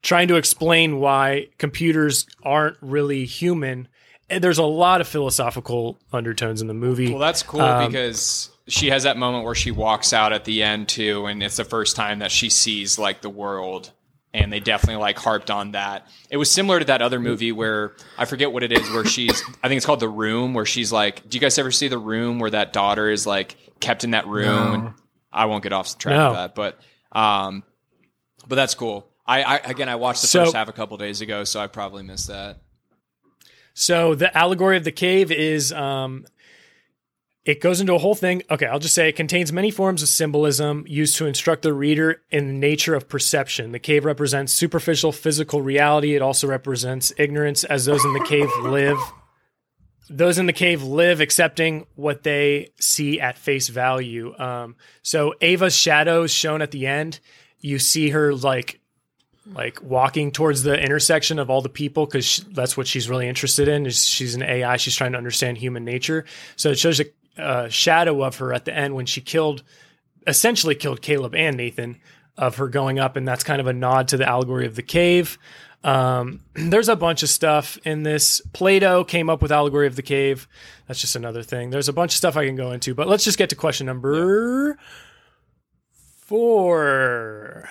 [0.01, 3.87] trying to explain why computers aren't really human.
[4.29, 7.09] And there's a lot of philosophical undertones in the movie.
[7.09, 10.61] Well, that's cool Um, because she has that moment where she walks out at the
[10.61, 13.91] end too, and it's the first time that she sees like the world.
[14.31, 16.07] And they definitely like harped on that.
[16.29, 19.41] It was similar to that other movie where I forget what it is, where she's
[19.63, 21.97] I think it's called The Room, where she's like, do you guys ever see The
[21.97, 24.83] Room where that daughter is like kept in that room?
[24.83, 24.93] No.
[25.33, 26.27] I won't get off track No.
[26.27, 26.79] of that, but
[27.11, 27.63] um,
[28.47, 29.08] but that's cool.
[29.29, 31.67] I, I again I watched the So- first half a couple days ago, so I
[31.67, 32.57] probably missed that.
[33.75, 36.25] So the allegory of the cave is um
[37.45, 38.43] it goes into a whole thing.
[38.51, 42.21] Okay, I'll just say it contains many forms of symbolism used to instruct the reader
[42.29, 43.71] in the nature of perception.
[43.71, 46.15] The cave represents superficial physical reality.
[46.15, 48.99] It also represents ignorance, as those in the cave live.
[50.11, 54.37] Those in the cave live accepting what they see at face value.
[54.37, 57.19] Um, so Ava's shadow is shown at the end.
[57.59, 58.79] You see her like
[59.53, 63.67] like walking towards the intersection of all the people because that's what she's really interested
[63.67, 66.25] in is she's an ai she's trying to understand human nature.
[66.55, 67.05] So it shows a,
[67.37, 69.63] a shadow of her at the end when she killed
[70.27, 71.99] essentially killed caleb and nathan
[72.37, 74.83] of her going up and that's kind of a nod to the allegory of the
[74.83, 75.37] cave.
[75.83, 78.41] Um, there's a bunch of stuff in this.
[78.53, 80.47] Plato came up with allegory of the cave.
[80.87, 81.69] That's just another thing.
[81.69, 83.87] There's a bunch of stuff i can go into but let's just get to question
[83.87, 84.77] number
[86.17, 87.69] four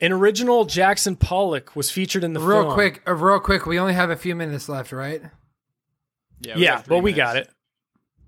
[0.00, 2.74] an original Jackson Pollock was featured in the real film.
[2.74, 3.66] quick, uh, real quick.
[3.66, 5.22] We only have a few minutes left, right?
[5.22, 7.50] we Yeah, got three but we got it.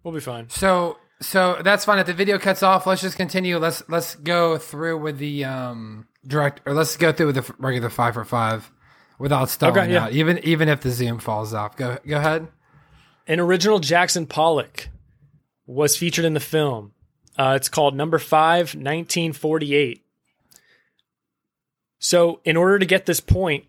[0.03, 0.49] We'll be fine.
[0.49, 1.99] So, so that's fine.
[1.99, 3.59] If the video cuts off, let's just continue.
[3.59, 7.53] Let's let's go through with the um direct, or let's go through with the f-
[7.59, 8.71] regular five for five
[9.19, 10.05] without stalling Okay, yeah.
[10.05, 10.13] out.
[10.13, 11.77] Even even if the zoom falls off.
[11.77, 12.49] Go go ahead.
[13.27, 14.89] An original Jackson Pollock
[15.67, 16.93] was featured in the film.
[17.39, 20.03] Uh, it's called Number Five, 1948.
[22.01, 23.67] So, in order to get this point,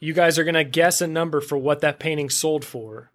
[0.00, 3.10] you guys are going to guess a number for what that painting sold for.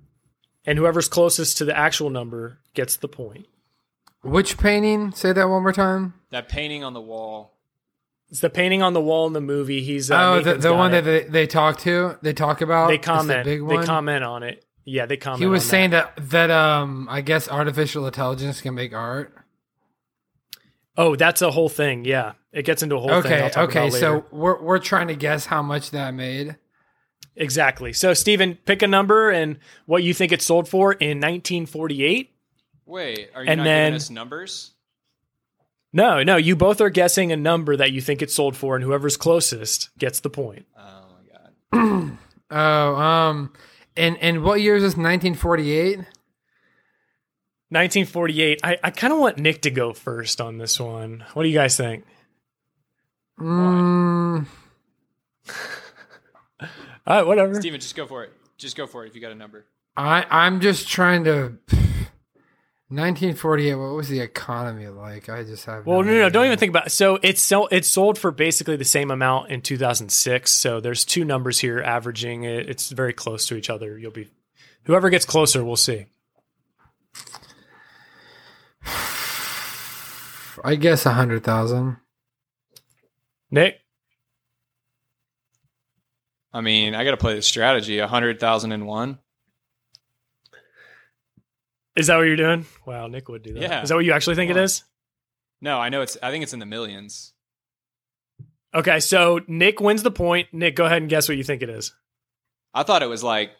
[0.65, 3.45] And whoever's closest to the actual number gets the point.
[4.23, 5.11] Which painting?
[5.11, 6.13] Say that one more time.
[6.31, 7.51] That painting on the wall.
[8.31, 9.83] It's the painting on the wall in the movie.
[9.83, 11.01] He's uh, oh, the, Nathan's the got one it.
[11.01, 12.87] that they, they talk to, they talk about.
[12.87, 13.43] they comment.
[13.45, 14.65] The big They comment on it.
[14.85, 15.41] Yeah, they comment.
[15.41, 16.13] He was on saying that.
[16.29, 19.35] that um I guess artificial intelligence can make art.
[20.97, 22.05] Oh, that's a whole thing.
[22.05, 23.31] Yeah, it gets into a whole thing.
[23.33, 23.87] Okay, I'll talk okay.
[23.89, 26.55] about So we're we're trying to guess how much that made.
[27.35, 27.91] exactly.
[27.93, 32.31] So, Stephen, pick a number and what you think it sold for in 1948.
[32.85, 34.71] Wait, are you And not then- giving us numbers?
[35.91, 38.83] No, no, you both are guessing a number that you think it sold for, and
[38.83, 40.65] whoever's closest gets the point.
[40.77, 41.05] Oh
[41.73, 42.17] my god.
[42.51, 43.53] Oh, um,
[43.97, 44.91] and and what year is this?
[44.95, 45.99] 1948.
[47.75, 48.61] 1948.
[48.63, 51.25] I, I kind of want Nick to go first on this one.
[51.33, 52.05] What do you guys think?
[53.39, 54.45] Mm,
[57.07, 57.53] All right, whatever.
[57.55, 58.33] Steven, just go for it.
[58.57, 59.65] Just go for it if you got a number.
[59.95, 61.57] I I'm just trying to.
[62.87, 63.75] 1948.
[63.75, 65.27] What was the economy like?
[65.27, 65.85] I just have.
[65.85, 66.29] Well, no, no, idea.
[66.29, 66.91] don't even think about it.
[66.91, 70.53] So it's so it's sold for basically the same amount in 2006.
[70.53, 72.69] So there's two numbers here averaging it.
[72.69, 73.97] It's very close to each other.
[73.97, 74.29] You'll be
[74.83, 76.05] whoever gets closer, we'll see.
[80.63, 81.97] I guess a hundred thousand.
[83.51, 83.79] Nick,
[86.55, 87.99] I mean, I got to play the strategy.
[87.99, 89.19] A hundred thousand and one.
[91.95, 92.65] is that what you're doing?
[92.85, 93.61] Wow, Nick would do that.
[93.61, 93.81] Yeah.
[93.83, 94.83] Is that what you actually think it is?
[95.61, 96.17] No, I know it's.
[96.23, 97.33] I think it's in the millions.
[98.73, 100.47] Okay, so Nick wins the point.
[100.53, 101.93] Nick, go ahead and guess what you think it is.
[102.73, 103.51] I thought it was like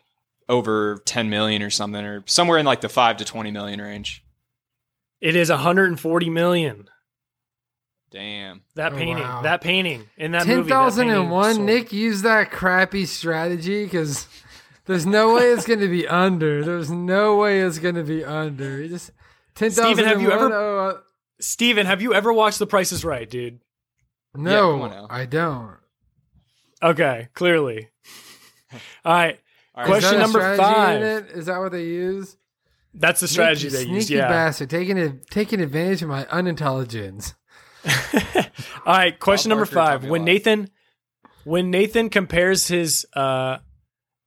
[0.49, 4.24] over ten million or something, or somewhere in like the five to twenty million range.
[5.21, 6.88] It is 140 million.
[8.12, 8.62] Damn.
[8.75, 9.41] That Oh, painting, wow.
[9.41, 10.69] that painting in that Ten movie.
[10.69, 11.56] that thousand and painting one.
[11.56, 11.65] sold.
[11.65, 14.28] Nick used that crappy strategy because
[14.86, 16.63] there's no way it's going to be under.
[16.63, 18.80] There's no way it's going to be under.
[18.82, 19.12] He just
[19.56, 19.95] ten thousand.
[19.95, 20.97] Steven, have you ever- Oh, uh,
[21.39, 23.60] Steven, have you ever watched The Price is Right, dude?
[24.34, 25.08] no, come on now.
[25.10, 25.78] I don't.
[26.84, 27.89] Okay, clearly.
[29.04, 29.39] All right,
[29.73, 29.88] All right.
[29.88, 31.01] Question Is that a number five.
[31.32, 32.38] Is that what they use?
[32.95, 34.08] That's the strategy Nick, they you use.
[34.08, 34.29] Sneaky Yeah.
[34.29, 37.34] bastard, taking it, taking advantage of my unintelligence.
[37.86, 37.91] All
[38.88, 40.10] right, question Bob number Barker taught five.
[40.10, 40.25] When lot.
[40.25, 40.69] Nathan,
[41.43, 43.58] when Nathan compares his uh,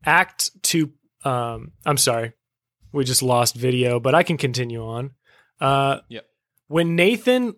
[0.04, 0.92] act to,
[1.24, 2.33] um, I'm sorry,
[2.92, 5.11] we just lost video, but I can continue on.
[5.61, 6.24] Uh, Yep.
[6.68, 7.57] When Nathan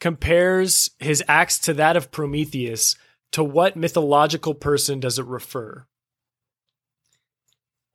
[0.00, 2.96] compares his acts to that of Prometheus,
[3.32, 5.86] to what mythological person does it refer?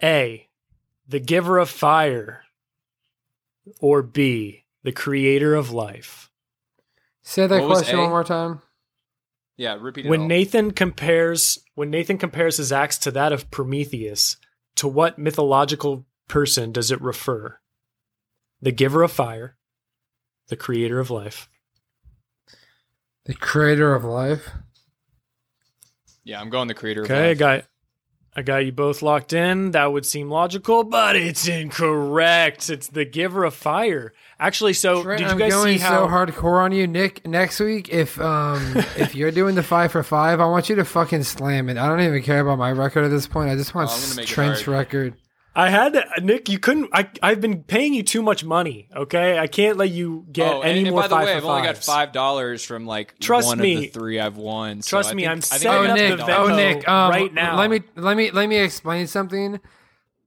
[0.03, 0.49] A,
[1.07, 2.41] the giver of fire,
[3.79, 6.29] or B, the creator of life.
[7.23, 8.61] Say that What question one more time.
[9.57, 10.09] Yeah, repeat it.
[10.09, 10.27] when all.
[10.27, 14.37] Nathan compares when Nathan compares his acts to that of Prometheus,
[14.75, 17.59] to what mythological person does it refer?
[18.61, 19.57] The giver of fire,
[20.47, 21.49] the creator of life.
[23.25, 24.49] The creator of life.
[26.23, 27.03] yeah, I'm going the creator.
[27.03, 27.37] Okay, I Of life.
[27.39, 27.65] got
[28.39, 29.71] I got you both locked in.
[29.71, 32.69] That would seem logical, but it's incorrect.
[32.69, 34.13] It's the giver of fire.
[34.39, 37.27] Actually, so Trent, did you I'm guys going see how so hardcore on you, Nick.
[37.27, 40.85] Next week, if um if you're doing the five for five, I want you to
[40.85, 41.75] fucking slam it.
[41.77, 43.49] I don't even care about my record at this point.
[43.49, 44.77] I just want Oh, I'm gonna make it Trent's hard.
[44.77, 45.13] record.
[45.55, 46.47] I had to, Nick.
[46.47, 46.89] You couldn't.
[46.93, 48.87] I I've been paying you too much money.
[48.95, 51.01] Okay, I can't let you get oh, any and, and more.
[51.01, 53.73] by the five way, I've only got five dollars from like Trust one me.
[53.73, 54.81] of the three I've won.
[54.81, 56.37] so Trust I me, think- I'm I setting Oh I up got Nick, the $5.
[56.51, 57.57] oh Nick, um, right now.
[57.57, 59.59] Let me let me let me explain something.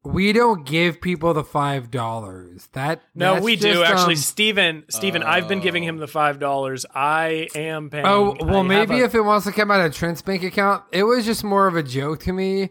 [0.04, 2.68] We don't give people the five dollars.
[2.72, 4.14] That No, that's we do just, actually.
[4.14, 6.84] um, Steven, Steven, I've been giving him the five dollars.
[6.92, 8.04] I am paying.
[8.04, 10.82] Oh well, have maybe a- if it wants to come out of Trent's bank account,
[10.90, 12.70] it was just more of a joke to me.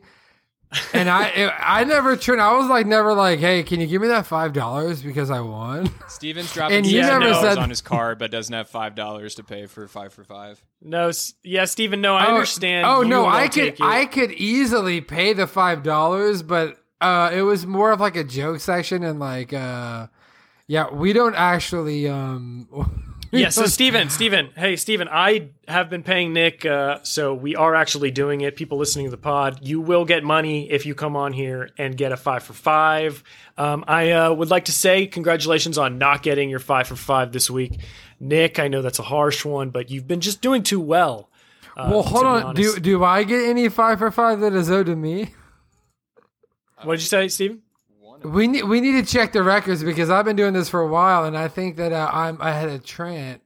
[0.94, 2.40] And I, it, I never turned.
[2.42, 5.42] I was like, never like, hey, can you give me that five dollars because I
[5.42, 5.90] won?
[6.08, 9.44] Steven's dropping And you never said- on his card, but doesn't have five dollars to
[9.44, 10.64] pay for five for five.
[10.82, 12.00] no, s- yeah, Steven.
[12.00, 12.86] No, I Oh, understand.
[12.88, 13.78] Oh You no, I could.
[13.82, 18.24] I could easily pay the five dollars, but uh, it was more of like a
[18.24, 20.08] joke section and like, uh,
[20.68, 22.08] yeah, we don't actually.
[22.08, 22.84] Um, we
[23.40, 27.74] yeah, so Steven, Steven, hey, Steven, I have been paying Nick, uh, so we are
[27.76, 28.58] actually doing it.
[28.58, 31.96] People listening to the pod, you will get money if you come on here and
[31.96, 33.24] get a five for five.
[33.58, 37.32] Um, I uh, would like to say congratulations on not getting your five for five
[37.32, 37.80] this week.
[38.20, 41.30] Nick, I know that's a harsh one, but you've been just doing too well.
[41.78, 42.54] Uh, well, hold on.
[42.54, 45.34] Do do I get any five for five that is owed to me?
[46.84, 47.62] what did you say, Steven?
[48.24, 50.88] We need we need to check the records because I've been doing this for a
[50.88, 53.42] while, and I think that uh, I'm ahead of Trent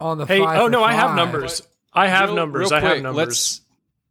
[0.00, 0.26] on the.
[0.26, 1.16] Hey, five oh for no, I have five.
[1.16, 1.62] numbers.
[1.92, 2.70] I have Real- numbers.
[2.70, 3.26] real I have numbers.
[3.26, 3.60] Let's.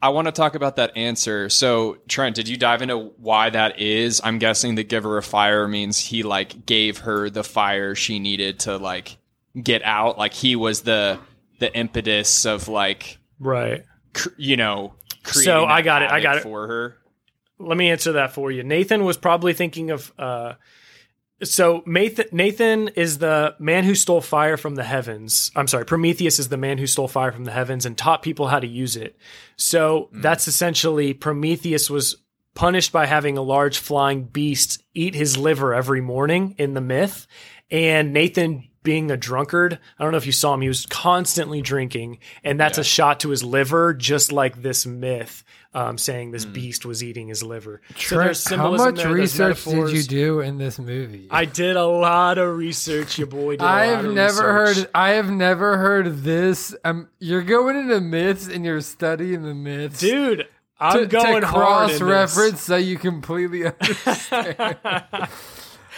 [0.01, 1.49] I want to talk about that answer.
[1.49, 4.21] So, Trent, did you dive into why that is?
[4.23, 8.59] I'm guessing the giver of fire means he like gave her the fire she needed
[8.61, 9.17] to like
[9.61, 10.17] get out.
[10.17, 11.19] Like he was the
[11.59, 13.83] the impetus of like right.
[14.13, 14.93] cr- you know.
[15.25, 16.43] So, I got it, I got it.
[16.43, 16.97] for her.
[17.59, 18.63] Let me answer that for you.
[18.63, 20.11] Nathan was probably thinking of.
[20.17, 20.53] Uh,
[21.43, 25.51] so Nathan, Nathan is the man who stole fire from the heavens.
[25.55, 28.47] I'm sorry, Prometheus is the man who stole fire from the heavens and taught people
[28.47, 29.17] how to use it.
[29.57, 32.17] So that's essentially Prometheus was
[32.53, 37.27] punished by having a large flying beast eat his liver every morning in the myth,
[37.69, 38.69] and Nathan.
[38.85, 40.61] Being a drunkard, I don't know if you saw him.
[40.61, 45.43] He was constantly drinking, and that's a shot to his liver, just like this myth
[45.75, 47.81] um, saying this beast was eating his liver.
[47.97, 51.27] so there's Trent, how symbolism much there, research did you do in this movie?
[51.29, 53.51] I did a lot of research, your boy.
[53.57, 54.77] Did a I lot have of never research.
[54.77, 54.91] heard.
[54.95, 56.73] I have never heard this.
[56.85, 60.47] Um, you're going into myths and you're studying the myths, dude.
[60.79, 64.77] I'm to, going to hard in cross reference so you completely understand.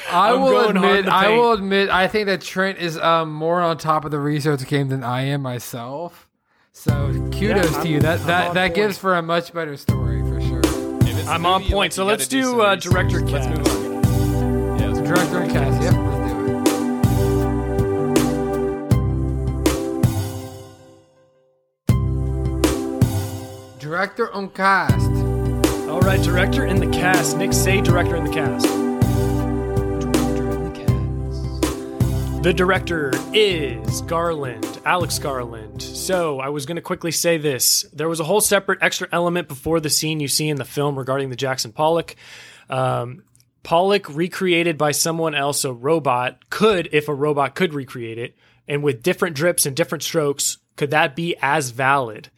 [0.09, 1.13] I I'm will going hard in admit.
[1.13, 1.89] I will admit.
[1.89, 5.21] I think that Trent is um, more on top of the research game than I
[5.23, 6.26] am myself.
[6.79, 6.91] So
[7.31, 7.99] kudos I'm- to you.
[8.01, 8.75] That I'm that that point.
[8.75, 10.59] gives for a much better story for sure.
[11.01, 11.73] If it's a I'm on point.
[11.73, 12.83] like, So let's gotta do, some uh, research.
[12.83, 13.49] director Let's cast.
[13.49, 14.79] move on.
[14.79, 15.81] Yeah, let's Director and cast.
[15.81, 16.57] Yep, let's do it.
[23.79, 25.09] Director on cast.
[25.89, 27.37] All right, director in the cast.
[27.37, 28.67] Nick, say director in the cast.
[32.47, 35.81] The director is Garland, Alex Garland.
[35.81, 37.85] So I was going to quickly say this.
[37.91, 40.97] There was a whole separate extra element before the scene you see in the film
[40.97, 42.15] regarding the Jackson Pollock.
[42.69, 43.23] Um,
[43.63, 48.81] Pollock recreated by someone else, a robot, could, if a robot could recreate it, and
[48.81, 52.29] with different drips and different strokes, could that be as valid?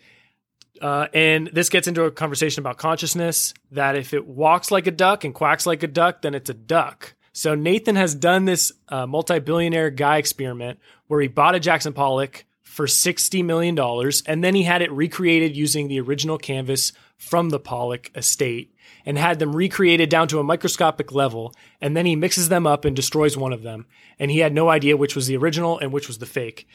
[0.82, 4.92] Uh, and this gets into a conversation about consciousness that if it walks like a
[4.92, 7.14] duck and quacks like a duck, then it's a duck.
[7.40, 10.78] So Nathan has done this uh, multi-billionaire guy experiment
[11.08, 13.80] where he bought a Jackson Pollock for $60 million
[14.26, 18.76] and then he had it recreated using the original canvas from the Pollock estate
[19.06, 21.56] and had them recreated down to a microscopic level.
[21.80, 23.86] And then he mixes them up and destroys one of them.
[24.20, 26.68] And he had no idea which was the original and which was the fake.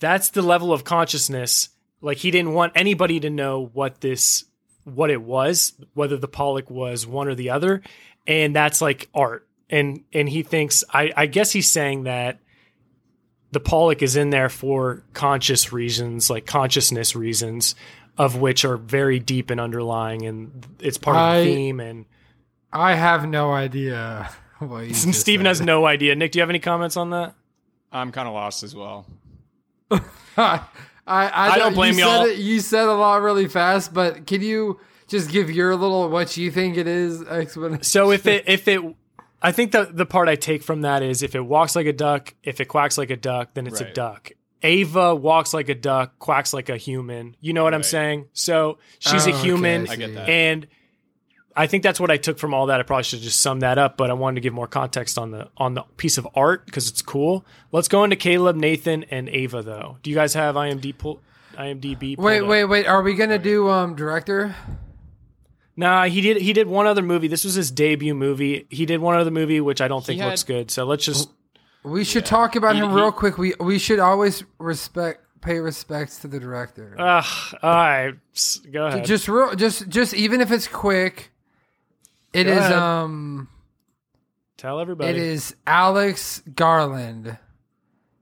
[0.00, 1.68] That's the level of consciousness
[2.00, 4.46] like he didn't want anybody to know what this
[4.82, 7.82] what it was whether the pollock was one or the other
[8.26, 12.38] and that's like art and and he thinks i i guess he's saying that
[13.52, 17.74] the pollock is in there for conscious reasons like consciousness reasons
[18.18, 22.06] of which are very deep and underlying and it's part of the theme and
[22.72, 25.48] I have no idea what you Steven said.
[25.48, 26.14] has no idea.
[26.14, 27.34] Nick, do you have any comments on that?
[27.92, 29.06] I'm kind of lost as well.
[29.90, 30.00] I,
[31.06, 32.24] I, I don't blame you y'all.
[32.24, 36.10] Said it, you said a lot really fast, but can you just give your little
[36.10, 37.84] what you think it is explanation?
[37.84, 38.82] So if it if it
[39.42, 41.92] I think the the part I take from that is if it walks like a
[41.92, 44.30] duck, if it quacks like a duck, then it's a duck.
[44.62, 47.36] Ava walks like a duck, quacks like a human.
[47.40, 48.26] You know what I'm saying?
[48.32, 49.86] So she's Oh, a human.
[49.88, 50.28] I I get that.
[50.28, 50.66] And
[51.54, 52.80] I think that's what I took from all that.
[52.80, 55.30] I probably should just sum that up, but I wanted to give more context on
[55.30, 57.44] the on the piece of art because it's cool.
[57.72, 59.98] Let's go into Caleb, Nathan, and Ava though.
[60.02, 61.20] Do you guys have IMD pull,
[61.54, 62.16] IMDb?
[62.16, 62.48] pulled Wait, up?
[62.48, 62.86] wait, wait.
[62.86, 64.54] Are we gonna do um director?
[65.76, 66.38] Nah, he did.
[66.40, 67.28] He did one other movie.
[67.28, 68.66] This was his debut movie.
[68.70, 70.70] He did one other movie, which I don't think had- looks good.
[70.70, 71.30] So let's just.
[71.84, 73.38] We should talk about He- him he- real quick.
[73.38, 76.96] We we should always respect pay respects to the director.
[76.98, 77.22] Uh,
[77.62, 79.04] all right, s- go ahead.
[79.04, 81.30] just real just just even if it's quick.
[82.32, 82.72] It Go is ahead.
[82.72, 83.48] um
[84.56, 85.10] Tell everybody.
[85.10, 87.38] it is Alex Garland.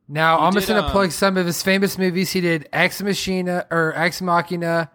[0.09, 2.33] Now I'm just did, gonna um, plug some of his famous movies.
[2.33, 4.91] He did Ex Machina or Ex Machina,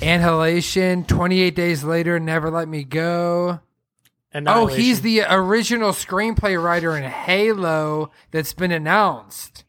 [0.00, 3.60] Annihilation, 28 Days Later, Never Let Me Go.
[4.34, 9.64] Oh, he's the original screenplay writer in Halo that's been announced.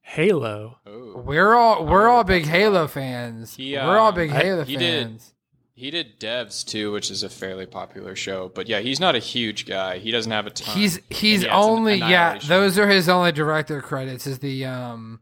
[0.00, 0.78] Halo.
[0.86, 1.22] Oh.
[1.24, 3.54] We're all we're all big Halo fans.
[3.54, 5.28] He, we're all uh, big I- Halo he did- fans.
[5.74, 8.52] He did Devs too, which is a fairly popular show.
[8.54, 9.98] But yeah, he's not a huge guy.
[9.98, 10.76] He doesn't have a ton.
[10.76, 12.38] He's he's And yeah, only yeah.
[12.38, 14.26] Those are his only director credits.
[14.26, 15.18] Is the um,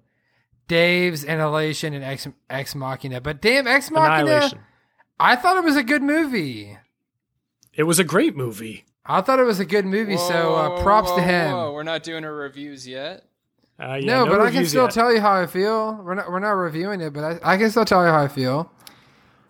[0.71, 3.21] Dave's Annihilation and Ex Ex Machina.
[3.21, 4.61] But damn, Ex Machina, Annihilation.
[5.19, 6.79] I thought it was a good movie.
[7.75, 8.85] It was a great movie.
[9.05, 10.17] I thought it was a good movie.
[10.17, 11.51] so uh, props whoa, to him.
[11.51, 13.25] whoa, We're not doing our reviews yet.
[13.81, 14.93] Uh, yeah, no, but I can still yet.
[14.93, 15.95] tell you how I feel.
[16.05, 18.29] We're not we're not reviewing it, but I, I can still tell you how I
[18.29, 18.71] feel.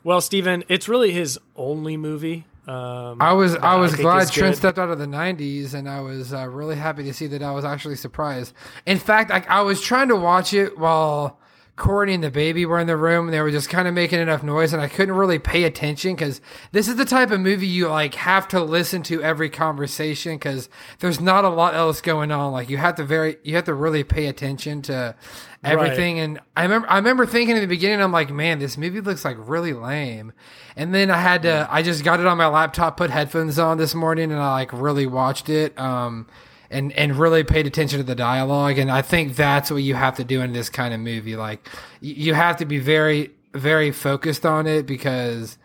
[0.02, 2.46] Well, Steven, it's really his only movie.
[2.70, 4.58] Um, I was I was think glad Trent good.
[4.58, 7.42] stepped out of the '90s, and I was uh, really happy to see that.
[7.42, 8.54] I was actually surprised.
[8.86, 11.39] In fact, I, I was trying to watch it while
[11.80, 14.20] Courtney and the baby were in the room, and they were just kind of making
[14.20, 16.40] enough noise, and I couldn't really pay attention because
[16.72, 20.68] this is the type of movie you like have to listen to every conversation because
[20.98, 22.52] there's not a lot else going on.
[22.52, 25.16] Like you have to very you have to really pay attention to
[25.64, 26.18] everything.
[26.20, 29.24] And I remember I remember thinking in the beginning, I'm like, man, this movie looks
[29.24, 30.32] like really lame.
[30.76, 33.78] And then I had to I just got it on my laptop, put headphones on
[33.78, 35.78] this morning, and I like really watched it.
[35.78, 36.26] Um
[36.70, 40.16] and, and really paid attention to the dialogue, and I think that's what you have
[40.16, 41.36] to do in this kind of movie.
[41.36, 41.68] Like,
[42.00, 45.58] you have to be very, very focused on it because,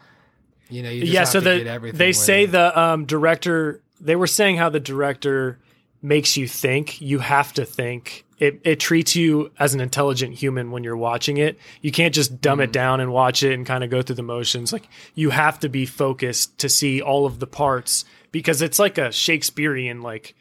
[0.70, 1.98] you know, you just yeah, have so to get the, everything.
[2.00, 2.52] they say it.
[2.52, 3.82] the um, director.
[4.02, 5.60] They were saying how the director
[6.02, 7.00] makes you think.
[7.02, 8.24] You have to think.
[8.38, 11.58] It it treats you as an intelligent human when you're watching it.
[11.82, 12.64] You can't just dumb Mm.
[12.64, 14.74] it down and watch it and kind of go through the motions.
[14.74, 18.04] Like you have to be focused to see all of the parts
[18.34, 20.36] because it's like a Shakespearean like.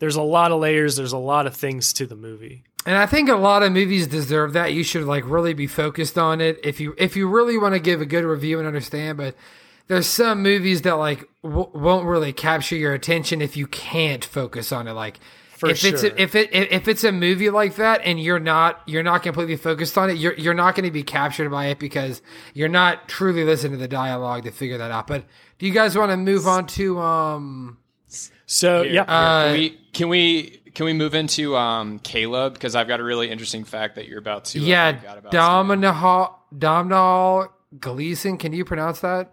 [0.00, 0.96] There's a lot of layers.
[0.96, 2.64] There's a lot of things to the movie.
[2.86, 4.72] And I think a lot of movies deserve that.
[4.72, 7.80] You should like really be focused on it if you if you really want to
[7.80, 9.18] give a good review and understand.
[9.18, 9.36] But
[9.88, 14.72] there's some movies that like w- won't really capture your attention if you can't focus
[14.72, 14.92] on it.
[14.92, 15.20] Like
[15.50, 18.80] For if it's a, if it if it's a movie like that and you're not
[18.86, 21.78] you're not completely focused on it, you're you're not going to be captured by it
[21.78, 22.22] because
[22.54, 25.06] you're not truly listening to the dialogue to figure that out.
[25.06, 25.24] But
[25.58, 27.76] do you guys want to move on to um?
[28.52, 30.42] So Here, yeah, Uh, can we can we
[30.74, 34.18] can we move into um, Caleb because I've got a really interesting fact that you're
[34.18, 34.58] about to.
[34.58, 38.38] uh, Yeah, about Domhnall Domhnall Gleeson.
[38.38, 39.32] Can you pronounce that?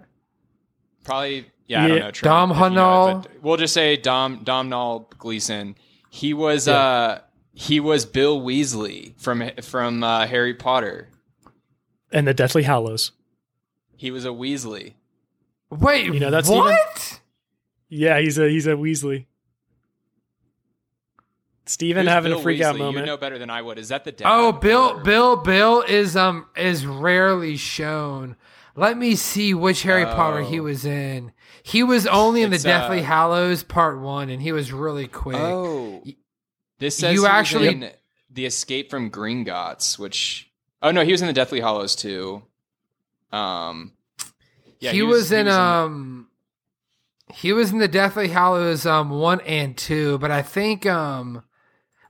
[1.04, 2.12] Probably, yeah, I don't know.
[2.12, 5.76] Trent, Dom if you know it, we'll just say Dom Domhnall Gleeson.
[6.12, 7.22] He was uh
[7.56, 11.10] he was Bill Weasley from from uh, Harry Potter.
[12.12, 13.14] and the Deathly Hallows.
[13.96, 14.94] He was a Weasley.
[15.72, 17.20] Wait, You know that's what?
[17.90, 19.26] Yeah, he's a he's a Weasley.
[21.66, 22.66] Steven Who's having Bill a freak Weasley?
[22.66, 23.06] out You moment.
[23.06, 23.78] know better than I would.
[23.78, 24.26] Is that the dad?
[24.28, 28.36] Oh, Bill, or- Bill, Bill is um is rarely shown.
[28.76, 30.64] Let me see which Harry Potter he Oh.
[30.64, 31.32] was in.
[31.64, 35.36] He was only in the Deathly uh, Hallows Part One, and he was really quick.
[35.38, 36.04] Oh,
[36.80, 37.92] this You says you actually- actually in
[38.30, 40.50] the Escape from Gringotts, which
[40.82, 42.44] oh no, he was in the Deathly Hallows too.
[43.32, 43.92] Um,
[44.80, 46.27] yeah, he, was, in um
[47.34, 51.44] he was in the Deathly Hallows um one and two, but I think um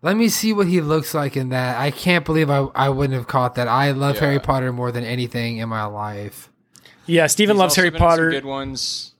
[0.01, 1.77] let me see what he looks like in that.
[1.77, 3.67] I can't believe I I wouldn't have caught that.
[3.67, 4.21] I love Yeah.
[4.21, 6.49] Harry Potter more than anything in my life.
[7.05, 8.29] Yeah, Steven He's loves also Harry been in some Potter.
[8.31, 9.13] Good ones.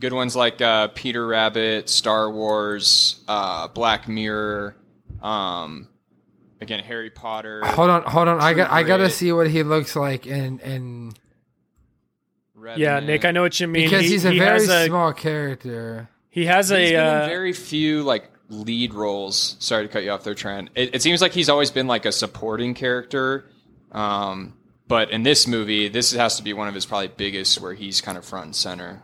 [0.00, 4.76] Good ones like uh, Peter Rabbit, Star Wars, uh, Black Mirror.
[5.22, 5.88] Um,
[6.60, 7.62] again, Harry Potter.
[7.64, 8.40] Hold on, hold on.
[8.40, 11.12] I True got I got to see what he looks like in in
[12.64, 12.80] Revenant.
[12.80, 13.84] yeah, Nick, I know what you mean.
[13.84, 16.08] because He- he's a he very a, small character.
[16.30, 19.56] He has He's a been uh, in very few like lead roles.
[19.60, 20.70] Sorry to cut you off there, Trent.
[20.74, 23.44] It, it seems like he's always been like a supporting character.
[23.92, 24.54] Um,
[24.88, 28.00] but in this movie, this has to be one of his probably biggest, where he's
[28.00, 29.02] kind of front and center.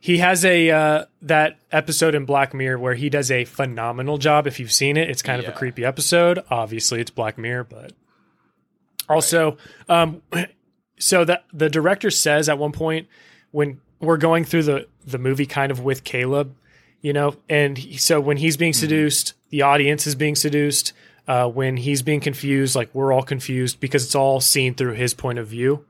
[0.00, 4.46] he has a uh, that episode in Black Mirror where he does a phenomenal job.
[4.46, 6.40] If you've seen it, it's kind of a creepy episode.
[6.50, 7.92] Obviously, it's Black Mirror, but
[9.08, 9.56] also,
[9.88, 10.22] um,
[11.02, 13.08] so that the director says at one point
[13.50, 16.54] when we're going through the the movie, kind of with Caleb,
[17.00, 20.92] you know, and he, so when he's being seduced, the audience is being seduced.
[21.26, 25.14] Uh, when he's being confused, like we're all confused because it's all seen through his
[25.14, 25.84] point of view.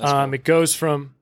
[0.00, 1.14] Um, It goes from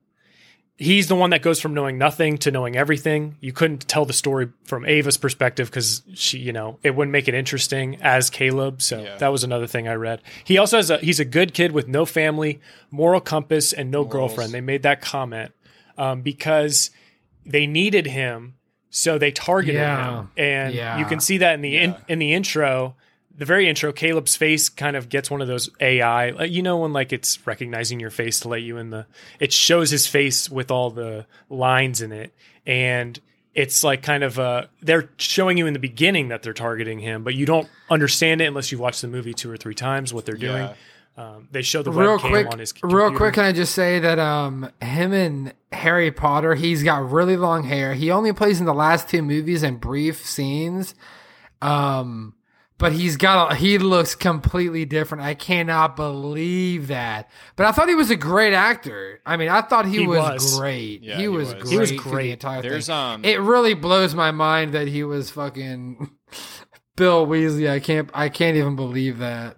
[0.77, 3.37] he's the one that goes from knowing nothing to knowing everything.
[3.39, 7.27] You couldn't tell the story from Ava's perspective because she, you know, it wouldn't make
[7.27, 8.81] it interesting as Caleb.
[8.81, 9.17] So Yeah.
[9.17, 10.21] that was another thing I read.
[10.43, 12.59] He also has a he's a good kid with no family,
[12.91, 14.11] moral compass, and no Morals.
[14.11, 14.51] girlfriend.
[14.53, 15.51] They made that comment
[15.97, 16.91] um, because
[17.45, 18.55] they needed him,
[18.89, 20.19] so they targeted Yeah.
[20.19, 20.97] him, and Yeah.
[20.99, 22.95] you can see that in the in, in the intro.
[23.37, 26.93] The very intro, Caleb's face kind of gets one of those AI, you know, when
[26.93, 29.05] like it's recognizing your face to let you in the.
[29.39, 32.33] It shows his face with all the lines in it,
[32.65, 33.19] and
[33.53, 37.23] it's like kind of uh they're showing you in the beginning that they're targeting him,
[37.23, 40.25] but you don't understand it unless you've watched the movie two or three times what
[40.25, 40.63] they're doing.
[40.63, 40.73] Yeah.
[41.17, 43.99] Um, they show the real webcam quick, on his real quick, can I just say
[43.99, 47.93] that um, him and Harry Potter, he's got really long hair.
[47.93, 50.93] He only plays in the last two movies and brief scenes.
[51.61, 52.33] Um,
[52.77, 55.23] but he's got a, he looks completely different.
[55.23, 57.29] I cannot believe that.
[57.55, 59.21] But I thought he was a great actor.
[59.25, 60.59] I mean, I thought he, He was, was.
[60.59, 61.01] great.
[61.03, 61.63] Yeah, he, he was was.
[61.63, 61.71] great.
[61.71, 62.31] He was for the great.
[62.31, 62.95] entire There's thing.
[62.95, 66.09] um It really blows my mind that he was fucking
[66.95, 67.69] Bill Weasley.
[67.69, 68.09] I can't.
[68.13, 69.57] I can't even believe that.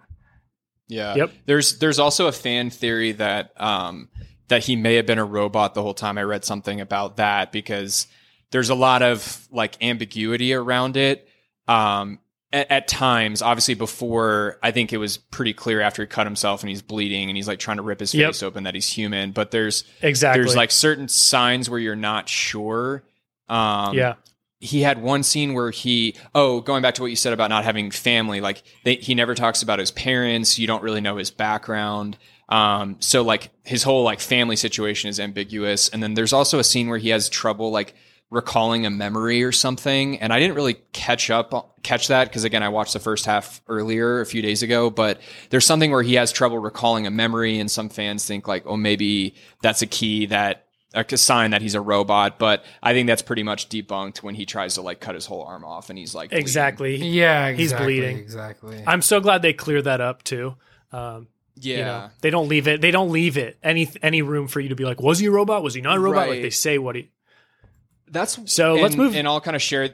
[0.88, 1.16] Yeah.
[1.16, 1.32] Yep.
[1.46, 4.10] There's there's also a fan theory that um
[4.48, 6.18] that he may have been a robot the whole time.
[6.18, 8.08] I read something about that because
[8.52, 11.28] there's a lot of like ambiguity around it.
[11.68, 12.20] Um
[12.54, 16.62] at, at times, obviously before I think it was pretty clear after he cut himself
[16.62, 18.30] and he's bleeding and he's like trying to rip his Yep.
[18.30, 19.32] face open that he's human.
[19.32, 20.42] But there's exactly.
[20.44, 23.04] there's like certain signs where you're not sure.
[23.50, 24.16] Um yeah,
[24.60, 27.64] he had one scene where he oh going back to what you said about not
[27.64, 31.30] having family like they, he never talks about his parents you don't really know his
[31.32, 32.18] background
[32.50, 36.64] um, so like his whole like family situation is ambiguous and then there's also a
[36.64, 37.94] scene where he has trouble like
[38.30, 42.62] recalling a memory or something and i didn't really catch up catch that because again
[42.62, 46.16] i watched the first half earlier a few days ago but there's something where he
[46.16, 50.26] has trouble recalling a memory and some fans think like oh maybe that's a key
[50.26, 54.34] that a sign that he's a robot, but I think that's pretty much debunked when
[54.34, 56.42] he tries to like cut his whole arm off and he's like bleeding.
[56.42, 56.96] exactly.
[56.96, 58.18] Yeah, He's bleeding.
[58.18, 58.82] Exactly.
[58.88, 60.56] I'm so glad they clear that up too.
[60.92, 61.78] Um, Yeah.
[61.78, 62.82] you know, they don't leave it.
[62.82, 65.32] They don't leave it any any room for you to be like, was he a
[65.32, 65.62] robot?
[65.62, 66.30] Was he not a robot?
[66.30, 67.12] Like they say what he.
[68.10, 69.90] That's So, and, let's move- and I'll kind of share.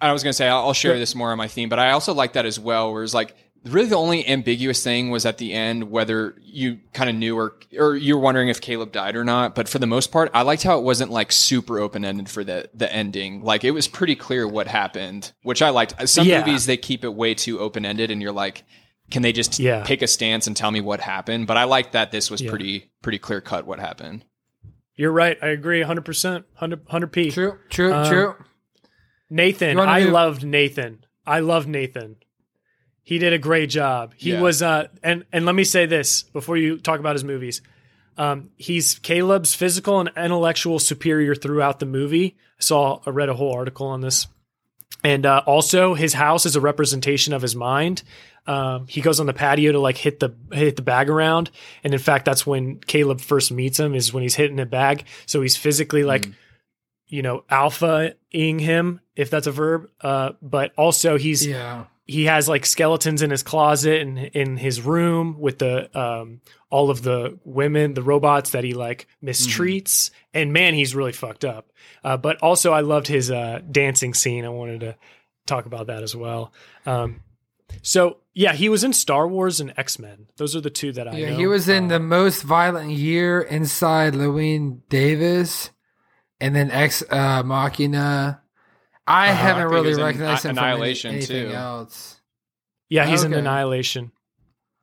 [0.00, 1.90] I was going to say I'll, I'll share this more on my theme, but I
[1.90, 2.92] also like that as well.
[2.92, 3.34] Where it's like
[3.66, 7.56] really the only ambiguous thing was at the end whether you kind of knew or
[7.78, 9.54] or you were wondering if Caleb died or not.
[9.54, 12.44] But for the most part, I liked how it wasn't like super open ended for
[12.44, 13.42] the the ending.
[13.42, 16.08] Like it was pretty clear what happened, which I liked.
[16.08, 16.40] Some Yeah.
[16.40, 18.64] movies they keep it way too open ended, and you're like.
[19.10, 19.82] Can they just Yeah.
[19.84, 21.48] pick a stance and tell me what happened?
[21.48, 22.48] But I like that this was Yeah.
[22.50, 24.24] pretty pretty clear cut what happened.
[25.00, 25.38] You're right.
[25.42, 26.32] I agree 100%.
[26.32, 27.30] 100, 100 P.
[27.30, 28.34] True, true, Um, true.
[29.30, 31.04] Nathan, I move- loved Nathan.
[31.26, 32.16] I loved Nathan.
[33.02, 34.12] He did a great job.
[34.16, 34.40] He Yeah.
[34.40, 37.62] was uh and and let me say this before you talk about his movies.
[38.18, 42.36] Um, he's Caleb's physical and intellectual superior throughout the movie.
[42.58, 44.26] I saw I read a whole article on this.
[45.02, 48.02] And uh, also his house is a representation of his mind.
[48.46, 51.50] Um, he goes on the patio to like hit the hit the bag around,
[51.84, 53.94] and in fact, that's when Caleb first meets him.
[53.94, 55.04] Is when he's hitting the bag.
[55.26, 56.26] So he's physically like,
[57.06, 59.90] you know, alpha-ing him, if that's a verb.
[60.00, 61.84] Uh, but also he's Yeah.
[62.10, 66.90] He has like skeletons in his closet and in his room with the um all
[66.90, 70.10] of the women the robots that he like mistreats.
[70.34, 71.70] And man he's really fucked up.
[72.02, 74.44] Uh, but also i loved his uh dancing scene.
[74.44, 74.96] I wanted to
[75.46, 76.52] talk about that as well.
[76.86, 77.22] Um
[77.82, 80.26] so yeah he was in star wars and x-men.
[80.36, 81.36] Those are the two that i Yeah, know.
[81.38, 85.70] he was in Um, the most violent year inside Llewyn Davis,
[86.40, 88.42] and then Ex uh, Machina.
[89.10, 89.36] I Uh-huh.
[89.36, 91.54] haven't I really he was in recognized him Annihilation, from any, anything too.
[91.56, 92.20] else.
[92.88, 94.12] yeah he's in annihilation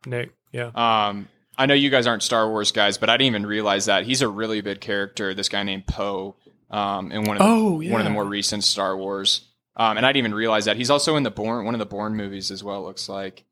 [0.05, 3.45] nick yeah Um, I know you guys aren't Star Wars guys, but I didn't even
[3.45, 5.33] realize that he's a really big character.
[5.33, 6.35] This guy named Poe,
[6.69, 9.41] um, in one of the, Oh, one of the more recent Star Wars.
[9.75, 11.85] Um, and I didn't even realize that he's also in the Bourne one of the
[11.87, 12.81] Bourne movies as well.
[12.81, 13.43] it Looks like,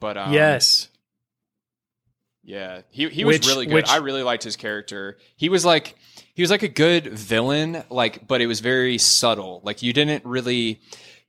[0.00, 0.88] but um, yes
[2.42, 3.74] yeah, he he was Which- really good.
[3.74, 5.16] which- I really liked his character.
[5.36, 5.96] He was like
[6.34, 9.60] he was like a good villain, like, but it was very subtle.
[9.64, 10.80] Like you didn't really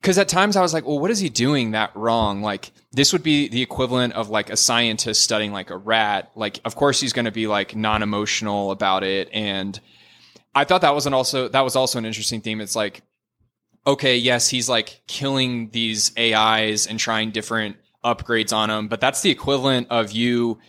[0.01, 2.41] because at times I was like, well, what is he doing that wrong?
[2.41, 6.31] Like this would be the equivalent of like a scientist studying like a rat.
[6.35, 9.79] Like of course he's going to be like non emotional about it, and
[10.53, 12.61] I thought that was an also that was also an interesting theme.
[12.61, 13.01] It's like
[13.87, 19.21] okay, yes, he's like killing these AIs and trying different upgrades on them, but that's
[19.21, 20.59] the equivalent of you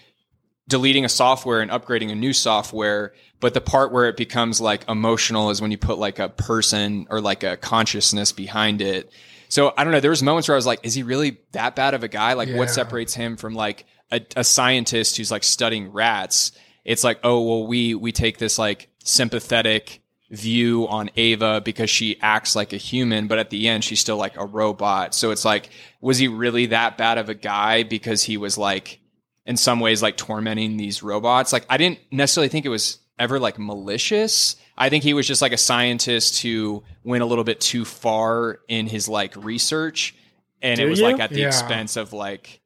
[0.69, 3.15] deleting a software and upgrading a new software.
[3.41, 7.07] But the part where it becomes like emotional is when you put like a person
[7.11, 9.11] or like a consciousness behind it.
[9.49, 10.01] So I don't know.
[10.01, 12.33] There was moments where I was like, is he really that bad of a guy?
[12.33, 16.53] Like what separates him from like a, a scientist who's like studying rats?
[16.87, 22.19] it's like, oh well, we we take this like sympathetic view on Ava because she
[22.23, 25.15] acts like a human, but at the end she's still like a robot.
[25.15, 25.69] So it's like,
[26.01, 29.01] was he really that bad of a guy because he was like
[29.45, 31.53] in some ways like tormenting these robots?
[31.53, 34.57] Like I didn't necessarily think it was ever like malicious.
[34.79, 38.61] I think he was just like a scientist who went a little bit too far
[38.69, 40.15] in his like research
[40.63, 41.07] and Do it was you?
[41.07, 41.47] like at the Yeah.
[41.49, 42.61] expense of like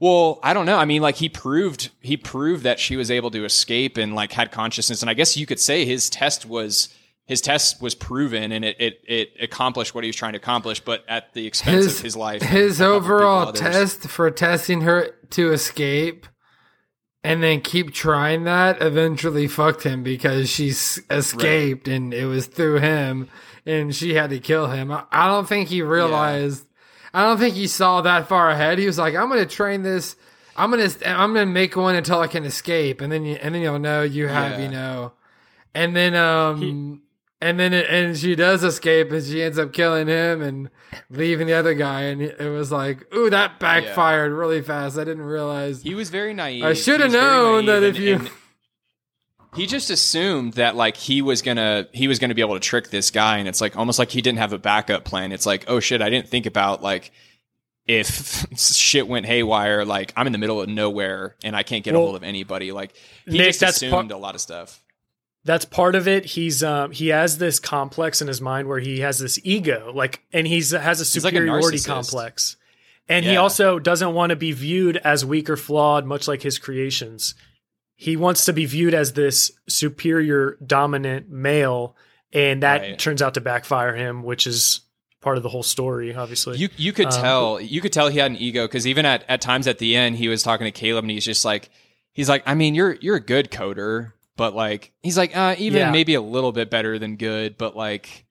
[0.00, 0.76] well, I don't know.
[0.76, 4.32] I mean, like he proved he proved that she was able to escape and like
[4.32, 6.88] had consciousness, and I guess you could say his test was
[7.26, 10.80] his test was proven and it it, it accomplished what he was trying to accomplish,
[10.80, 12.42] but at the expense His of his life.
[12.42, 16.26] his and a couple overall test for testing her to escape
[17.24, 20.68] and then keep trying that eventually fucked him because she
[21.10, 23.28] escaped and it was through him
[23.66, 24.92] and she had to kill him.
[24.92, 26.66] I, I don't think he realized.
[27.14, 28.78] I don't think he saw that far ahead.
[28.78, 30.16] He was like, "I'm going to train this.
[30.56, 33.36] I'm going to I'm going to make one until I can escape, and then you,
[33.36, 34.64] and then you'll know you have Yeah.
[34.64, 35.12] you know."
[35.74, 37.02] And then um
[37.44, 40.70] and then it, and she does escape and she ends up killing him and
[41.10, 44.96] leaving the other guy and it was like, "Ooh, that backfired really fast.
[44.98, 46.64] I didn't realize." He was very naive.
[46.64, 48.30] I should have known that if you and-
[49.54, 52.90] he just assumed that like he was gonna he was gonna be able to trick
[52.90, 55.30] this guy, and it's like almost like he didn't have a backup plan.
[55.30, 57.12] It's like, oh shit, I didn't think about like
[57.86, 61.92] if shit went haywire, like I'm in the middle of nowhere and I can't get
[61.94, 62.72] Well, a hold of anybody.
[62.72, 64.82] Like he Nick, just assumed part- a lot of stuff.
[65.44, 66.24] That's part of it.
[66.24, 70.22] He's um he has this complex in his mind where he has this ego, like,
[70.32, 72.56] and he's has a like a superiority complex,
[73.08, 76.58] and he also doesn't want to be viewed as weak or flawed, much like his
[76.58, 77.34] creations.
[77.96, 81.94] He wants to be viewed as this superior, dominant male,
[82.32, 82.98] and that Right.
[82.98, 84.80] turns out to backfire him, which is
[85.20, 86.58] part of the whole story, obviously.
[86.58, 89.24] You you could Um, tell you could tell he had an ego because even at,
[89.28, 91.70] at times at the end he was talking to Caleb and he's just like
[92.12, 95.78] he's like I mean you're you're a good coder but like he's like uh, even
[95.80, 95.90] Yeah.
[95.90, 98.24] maybe a little bit better than good but like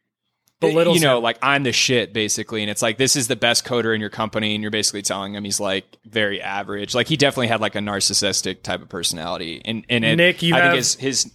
[0.60, 1.24] Belittles you know him.
[1.24, 4.10] like I'm the shit basically and it's like this is the best coder in your
[4.10, 7.76] company and you're basically telling him he's like very average like he definitely had like
[7.76, 11.34] a narcissistic type of personality and and it, Nick, you I have- think his, his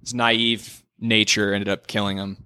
[0.00, 2.38] his naive nature ended up killing him.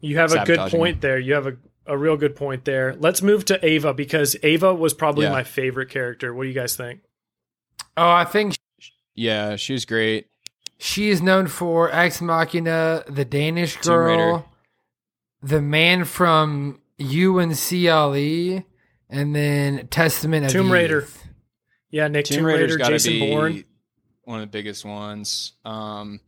[0.00, 1.18] You have a good sabotaging point there.
[1.18, 1.56] You have a,
[1.86, 2.94] a real good point there.
[2.94, 5.32] Let's move to Ava because Ava was probably Yeah.
[5.32, 6.32] my favorite character.
[6.32, 7.00] What do you guys think?
[7.96, 8.54] Oh, I think
[9.16, 10.28] Yeah, she was great.
[10.82, 14.50] She is known for Ex Machina, the Danish girl,
[15.40, 18.64] the man from UNCLE, E,
[19.08, 20.72] and then Testament of Tomb Youth.
[20.72, 21.06] Raider.
[21.90, 23.64] Yeah, Nick Tomb Tomb, Raider's Raider, Jason be Bourne.
[24.24, 25.52] one of the biggest ones.
[25.64, 26.18] Um,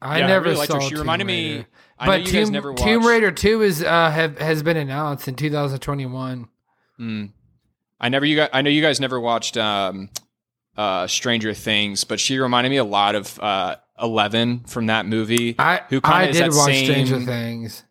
[0.00, 0.76] I yeah, never really liked saw.
[0.80, 0.80] her.
[0.80, 1.58] She Tomb reminded Raider.
[1.58, 1.66] me.
[1.98, 2.84] I but know you Tomb, guys never watched.
[2.84, 6.48] Tomb Raider Two is uh have has been announced in 2021.
[6.98, 7.32] Mm.
[8.00, 8.24] I never.
[8.24, 8.48] You guys.
[8.50, 10.08] I know you guys never watched um,
[10.76, 15.54] uh, Stranger Things, but she reminded me a lot of uh, Eleven from that movie.
[15.58, 17.84] I Who kinda I did that watch same- Stranger Things.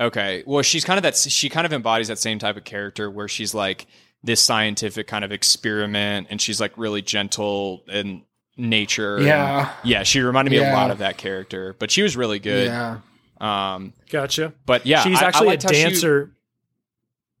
[0.00, 0.42] Okay.
[0.46, 1.16] Well, she's kind of that.
[1.16, 3.86] She kind of embodies that same type of character where she's like
[4.22, 8.22] this scientific kind of experiment, and she's like really gentle in
[8.56, 9.16] nature.
[9.16, 9.72] and- Yeah.
[9.84, 10.02] yeah.
[10.04, 12.66] She reminded me a lot of that character, but she was really good.
[12.68, 12.98] Yeah.
[13.40, 14.52] Um, Gotcha.
[14.66, 16.32] but yeah, She's I- I actually a liked she- dancer.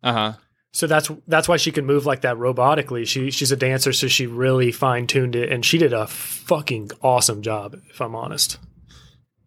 [0.02, 0.34] uh-huh.
[0.78, 3.04] So that's that's why she can move like that robotically.
[3.04, 6.92] She she's a dancer, so she really fine tuned it, and she did a fucking
[7.02, 7.76] awesome job.
[7.90, 8.58] If I'm honest,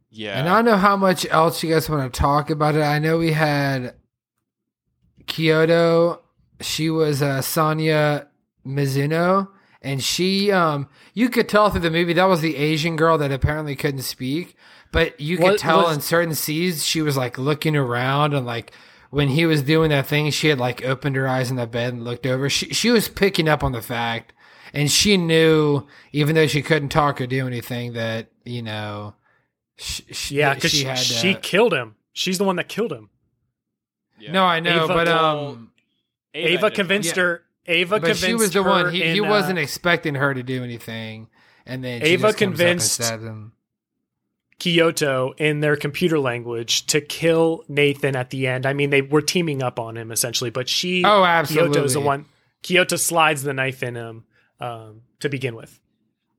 [0.10, 0.38] Yeah.
[0.38, 2.82] And I don't know how much else you guys want to talk about it.
[2.82, 3.96] I know we had
[5.26, 6.22] Kyoto.
[6.60, 8.28] She was uh, Sonoya
[8.68, 9.48] Mizuno,
[9.82, 13.32] and she, um, you could tell through the movie that was the Asian girl that
[13.32, 14.58] apparently couldn't speak,
[14.92, 18.46] but you could What tell was- in certain scenes she was like looking around and
[18.46, 18.74] like
[19.12, 21.94] when he was doing that thing, she had like opened her eyes in the bed
[21.94, 22.50] and looked over.
[22.50, 24.34] She she was picking up on the fact,
[24.74, 29.14] and she knew even though she couldn't talk or do anything that you know.
[29.78, 31.96] She, she, yeah, because she, had she uh, killed him.
[32.14, 33.10] She's the one that killed him.
[34.20, 34.32] Yeah.
[34.32, 35.72] No, I know, Ava but um,
[36.34, 37.24] Ava did convinced Yeah.
[37.24, 37.44] her.
[37.68, 38.94] Ava but convinced she was the her one.
[38.94, 41.28] He, he in, uh, wasn't expecting her to do anything,
[41.66, 43.54] and then she Ava just comes up and convinced- stabs him.
[44.62, 48.68] Kyoto in their computer language to kill Nathan at the end.
[48.68, 51.72] I mean, they were teaming up on him essentially, but she, Oh, absolutely.
[51.74, 52.26] Kyoto's the one.
[52.62, 54.24] Kyoto slides the knife in him
[54.60, 55.80] um, to begin with.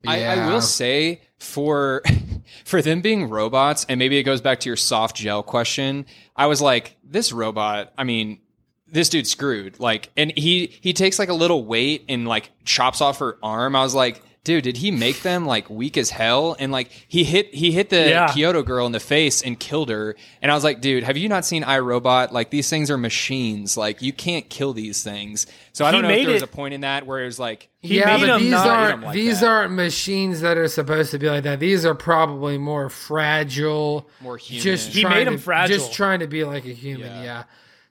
[0.06, 2.04] I, I will say for
[2.64, 6.06] for them being robots, and maybe it goes back to your soft gel question.
[6.36, 7.92] I was like, this robot.
[7.98, 8.38] I mean,
[8.86, 9.80] this dude's screwed.
[9.80, 13.74] Like, and he he takes like a little weight and like chops off her arm.
[13.74, 16.56] I was like, dude, did he make them like weak as hell?
[16.58, 18.32] And like he hit he hit the Yeah.
[18.32, 20.16] Kyoto girl in the face and killed her.
[20.40, 22.32] And I was like, dude, have you not seen iRobot?
[22.32, 23.76] Like these things are machines.
[23.76, 25.46] Like you can't kill these things.
[25.72, 27.26] So I He don't know if made there was a point in that where it
[27.26, 29.46] was like, He yeah, made but them these not- aren't like these that.
[29.48, 31.60] aren't machines that are supposed to be like that.
[31.60, 34.62] These are probably more fragile, More human.
[34.64, 35.76] Just He trying made 'em to, fragile.
[35.78, 37.06] Just trying to be like a human.
[37.08, 37.22] Yeah.
[37.22, 37.42] Yeah.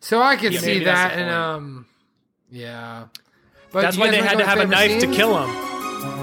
[0.01, 1.85] So I could Yeah, see that, and um,
[2.51, 3.05] yeah.
[3.71, 5.70] But That's why they had to have a favorite knife to kill him.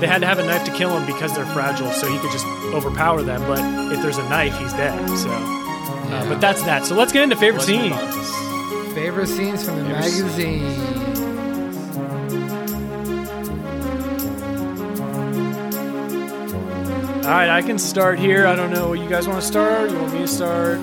[0.01, 2.31] They had to have a knife to kill him because they're fragile, so he could
[2.31, 3.41] just overpower them.
[3.47, 3.59] But
[3.93, 5.09] if there's a knife, he's dead.
[5.19, 6.85] So, uh, but that's that.
[6.87, 7.93] So let's get into favorite let's move scene.
[7.93, 8.05] on.
[8.19, 8.49] This-
[8.95, 10.63] Favorite scenes from the Favorite scene.
[10.63, 11.89] magazine.
[17.25, 18.47] All right, I can start here.
[18.47, 18.89] I don't know.
[18.89, 19.91] What you guys want to start?
[19.91, 20.79] You want me to start?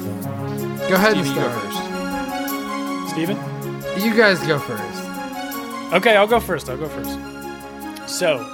[0.88, 1.64] Go ahead and Stevie, you go start.
[1.64, 3.12] first.
[3.14, 4.04] Steven?
[4.04, 5.94] You guys go first.
[5.94, 6.70] Okay, I'll go first.
[6.70, 7.18] I'll go first.
[8.08, 8.46] So,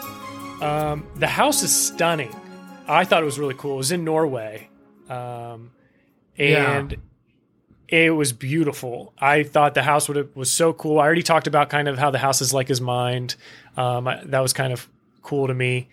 [0.62, 2.34] um, the house is stunning.
[2.88, 3.76] I thought it was really cool.
[3.76, 4.70] It was in Norway,
[5.10, 5.72] um,
[6.38, 6.98] and
[7.88, 9.14] it was beautiful.
[9.20, 11.00] I thought the house would have, was so cool.
[11.00, 13.36] I already talked about kind of how the house is like his mind.
[13.76, 14.88] Um, I, that was kind of
[15.24, 15.90] cool to me.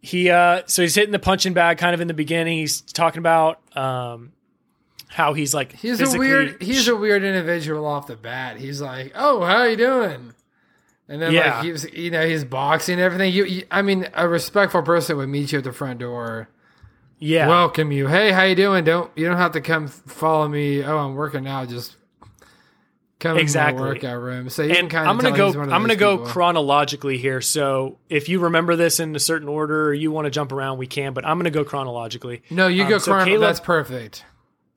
[0.00, 2.58] He uh, so he's hitting the punching bag kind of in the beginning.
[2.58, 4.32] He's talking about um,
[5.08, 6.60] how he's like He's a weird.
[6.62, 8.58] He's a weird individual off the bat.
[8.58, 10.33] He's like, "Oh, how are you doing?"
[11.08, 11.56] And then Yeah.
[11.56, 13.32] like he's, you know, he's boxing and everything.
[13.32, 16.48] You, you, I mean, a respectful person would meet you at the front door,
[17.18, 17.46] yeah.
[17.46, 18.06] welcome you.
[18.08, 18.84] Hey, how you doing?
[18.84, 20.82] Don't you don't have to come follow me.
[20.82, 21.68] Oh, I'm working out.
[21.68, 21.96] Just
[23.20, 23.76] come Exactly.
[23.78, 24.48] in my workout room.
[24.48, 25.08] So you can and kind.
[25.08, 25.46] I'm gonna go.
[25.48, 26.32] he's one of I'm gonna go people.
[26.32, 27.40] chronologically here.
[27.40, 30.78] So if you remember this in a certain order, or you want to jump around,
[30.78, 31.12] we can.
[31.12, 32.42] But I'm gonna go chronologically.
[32.50, 33.24] no, you Um, go so chrono.
[33.26, 34.24] Caleb- That's perfect.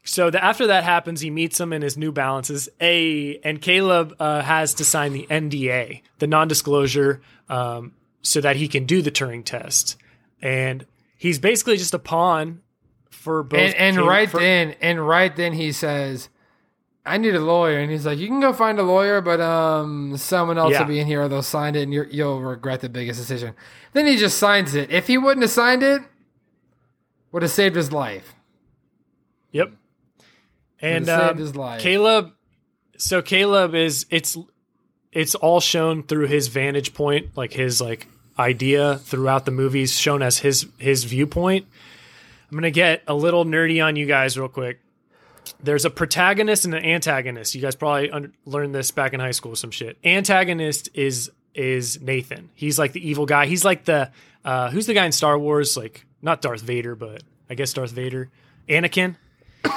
[0.10, 2.70] So the, after that happens, he meets him in his New Balances.
[2.80, 7.92] A and Caleb uh, has to sign the NDA, the non-disclosure, um,
[8.22, 9.98] so that he can do the Turing test.
[10.42, 10.86] And
[11.18, 12.62] he's basically just a pawn
[13.10, 13.60] for both.
[13.60, 16.30] And, and Caleb- right for- then, and right then, he says,
[17.06, 20.16] "I need a lawyer," and he's like, "You can go find a lawyer, but um,
[20.16, 20.80] someone else Yeah.
[20.82, 23.56] will be in here, or they'll sign it, and you're, you'll regret the biggest decision."
[23.92, 24.90] Then he just signs it.
[24.90, 26.02] If he wouldn't have signed it,
[27.34, 28.34] would have saved his life.
[29.52, 29.72] Yep.
[30.82, 31.54] And um.
[31.80, 32.34] Caleb,
[32.98, 34.38] so Caleb is it's
[35.12, 38.08] it's all shown through his vantage point, like his like
[38.38, 41.66] idea throughout the movies, shown as his his viewpoint.
[42.52, 44.80] I'm gonna get a little nerdy on you guys real quick.
[45.62, 47.56] There's a protagonist and an antagonist.
[47.56, 48.12] You guys probably
[48.46, 49.56] learned this back in high school.
[49.56, 49.98] Some shit.
[50.04, 52.50] Antagonist is is Nathan.
[52.54, 53.48] He's like the evil guy.
[53.48, 54.12] He's like the
[54.46, 55.76] uh, who's the guy in Star Wars?
[55.76, 58.30] Like not Darth Vader, but I guess Darth Vader.
[58.70, 59.16] Anakin.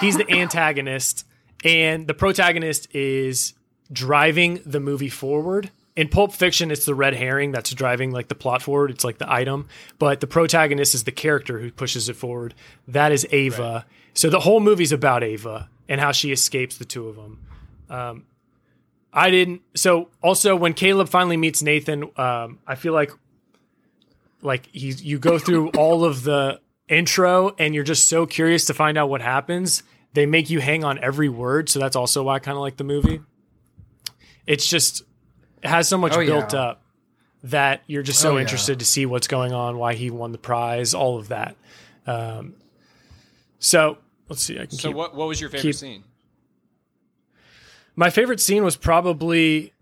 [0.00, 1.26] He's the antagonist,
[1.64, 3.54] and the protagonist is
[3.92, 5.70] driving the movie forward.
[5.96, 8.90] In Pulp Fiction, it's the red herring that's driving like the plot forward.
[8.90, 9.68] It's like the item,
[9.98, 12.54] but the protagonist is the character who pushes it forward.
[12.86, 13.84] That is Ava.
[14.14, 17.38] So the whole movie's about Ava and how she escapes the two of them.
[17.90, 18.24] Um,
[19.12, 19.62] I didn't.
[19.74, 23.12] So also when Caleb finally meets Nathan, um, I feel like
[24.42, 26.60] like he's you go through all of the
[26.90, 29.82] intro and you're just so curious to find out what happens.
[30.12, 32.76] They make you hang on every word, so that's also why I kind of like
[32.76, 33.20] the movie.
[34.46, 35.02] It's just
[35.62, 36.60] it has so much Oh, built yeah.
[36.60, 36.82] up
[37.44, 38.42] that you're just so Oh, yeah.
[38.42, 41.56] interested to see what's going on, why he won the prize, all of that.
[42.06, 42.54] Um,
[43.60, 44.56] so let's see.
[44.58, 46.04] I can So keep what what was your favorite keep- scene?
[47.96, 49.72] my favorite scene was probably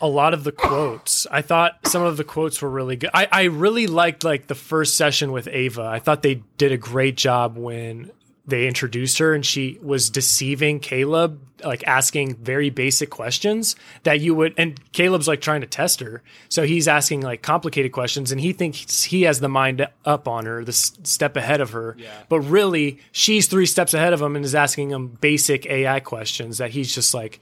[0.00, 1.26] a lot of the quotes.
[1.30, 3.10] I thought some of the quotes were really good.
[3.14, 5.82] I, I really liked like the first session with Ava.
[5.82, 8.10] I thought they did a great job when
[8.46, 14.34] they introduced her and she was deceiving Caleb, like asking very basic questions that you
[14.34, 16.22] would and Caleb's like trying to test her.
[16.50, 20.44] So he's asking like complicated questions and he thinks he has the mind up on
[20.44, 21.96] her, the s- step ahead of her.
[21.98, 22.10] Yeah.
[22.28, 26.58] But really, she's three steps ahead of him and is asking him basic AI questions
[26.58, 27.40] that he's just like,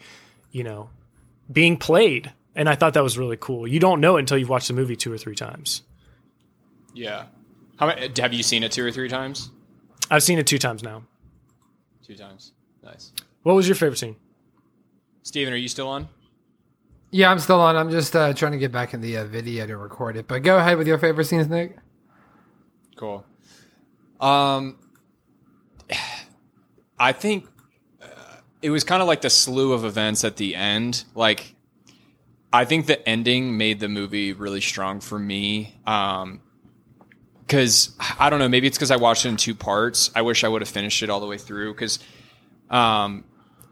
[0.53, 0.88] you know,
[1.50, 2.32] being played.
[2.55, 3.66] And I thought that was really cool.
[3.66, 5.82] You don't know it until you've watched the movie two or three times.
[6.94, 7.26] Yeah.
[7.76, 9.50] How many, have you seen it two or three times?
[10.11, 11.03] I've seen it two times now.
[12.07, 12.53] Two times.
[12.82, 13.12] Nice.
[13.42, 14.16] What was your favorite scene?
[15.22, 16.09] Steven, are you still on?
[17.11, 17.76] Yeah, I'm still on.
[17.76, 20.26] I'm just uh, trying to get back in the uh, video to record it.
[20.26, 21.76] But go ahead with your favorite scenes, Nick.
[22.96, 23.24] Cool.
[24.20, 24.78] Um,
[26.98, 27.46] I think
[28.00, 28.07] uh,
[28.62, 31.05] it was kind of like the slew of events at the end.
[31.14, 31.55] Like,
[32.53, 35.80] I think the ending made the movie really strong for me.
[35.86, 36.40] Um,
[37.46, 40.11] because I don't know, maybe it's because I watched it in two parts.
[40.14, 41.74] I wish I would have finished it all the way through.
[41.74, 41.98] Because,
[42.70, 43.24] um,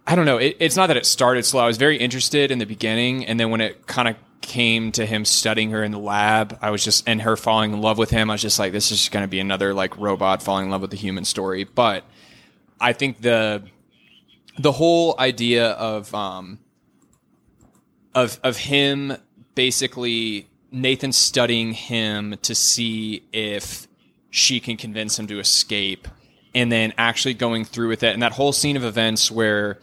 [0.07, 0.37] I don't know.
[0.37, 1.63] It, it's not that it started slow.
[1.63, 5.07] I was very interested in the beginning, and then when it kind of came to
[5.07, 8.11] him studying her in the lab, I was just and her falling in love with
[8.11, 8.29] him.
[8.29, 10.81] I was just like, this is going to be another like robot falling in love
[10.81, 11.65] with the human story.
[11.65, 12.05] But
[12.81, 13.63] I think the
[14.59, 16.59] the whole idea of um
[18.15, 19.15] of of him
[19.55, 23.87] basically Nathan studying him to see if
[24.31, 26.07] she can convince him to escape
[26.55, 29.79] and then actually going through with it and that whole scene of events where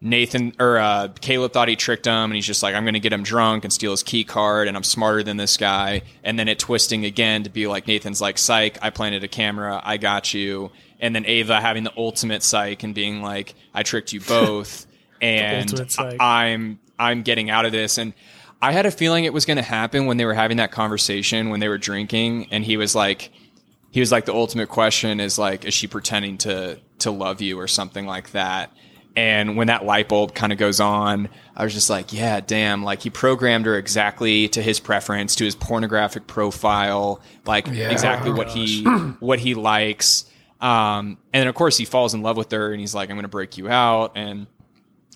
[0.00, 3.00] Nathan or uh, Caleb thought he tricked him, and he's just like, "I'm going to
[3.00, 6.38] get him drunk and steal his key card, and I'm smarter than this guy." And
[6.38, 9.96] then it twisting again to be like Nathan's like, "Psych, I planted a camera, I
[9.96, 14.20] got you." And then Ava having the ultimate psych and being like, "I tricked you
[14.20, 14.86] both,
[15.22, 16.20] and ultimate psych.
[16.20, 18.12] I- I'm I'm getting out of this." And
[18.62, 21.50] I had a feeling it was going to happen when they were having that conversation
[21.50, 23.30] when they were drinking, and he was like,
[23.90, 27.58] he was like, the ultimate question is like, is she pretending to to love you
[27.58, 28.72] or something like that?
[29.16, 32.82] And when that light bulb kind of goes on, I was just like, yeah, damn,
[32.82, 37.90] like he programmed her exactly to his preference, to his pornographic profile, like Yeah.
[37.90, 38.82] exactly Oh, what he
[39.20, 40.24] what he likes.
[40.60, 43.16] Um, and then of course he falls in love with her and he's like, I'm
[43.16, 44.48] gonna break you out and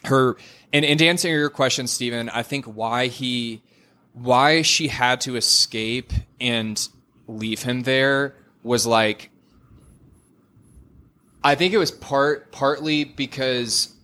[0.04, 0.36] her
[0.72, 3.62] and, and to answer your question, Stephen, I think why he
[4.12, 6.88] why she had to escape and
[7.26, 9.30] leave him there was like
[11.42, 13.94] I think it was part partly because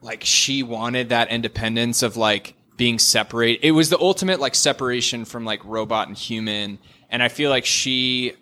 [0.00, 3.60] like she wanted that independence of like being separate.
[3.62, 6.78] It was the ultimate like separation from like robot and human,
[7.08, 8.34] and I feel like she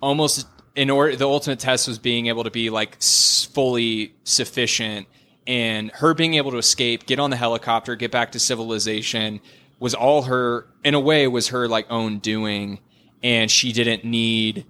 [0.00, 5.06] almost in order the ultimate test was being able to be like fully sufficient
[5.46, 9.40] and her being able to escape get on the helicopter get back to civilization
[9.78, 12.80] was all her in a way was her like own doing.
[13.22, 14.66] And she didn't need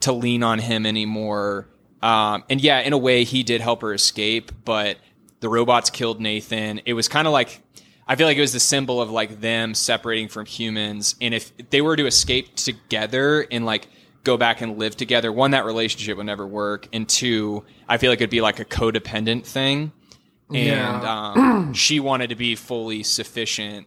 [0.00, 1.68] to lean on him anymore.
[2.02, 4.98] Um, and yeah in a way he did help her escape but
[5.40, 6.80] the robots killed nathan.
[6.84, 7.62] It was kind of like
[8.08, 11.16] i feel like it was the symbol of like them separating from humans.
[11.20, 13.88] And if they were to escape together and like
[14.24, 16.88] go back and live together one that relationship would never work.
[16.92, 19.92] And two i feel like it'd be like a codependent thing
[20.50, 20.56] and
[21.02, 21.32] Yeah.
[21.36, 23.86] um, she wanted to be fully sufficient.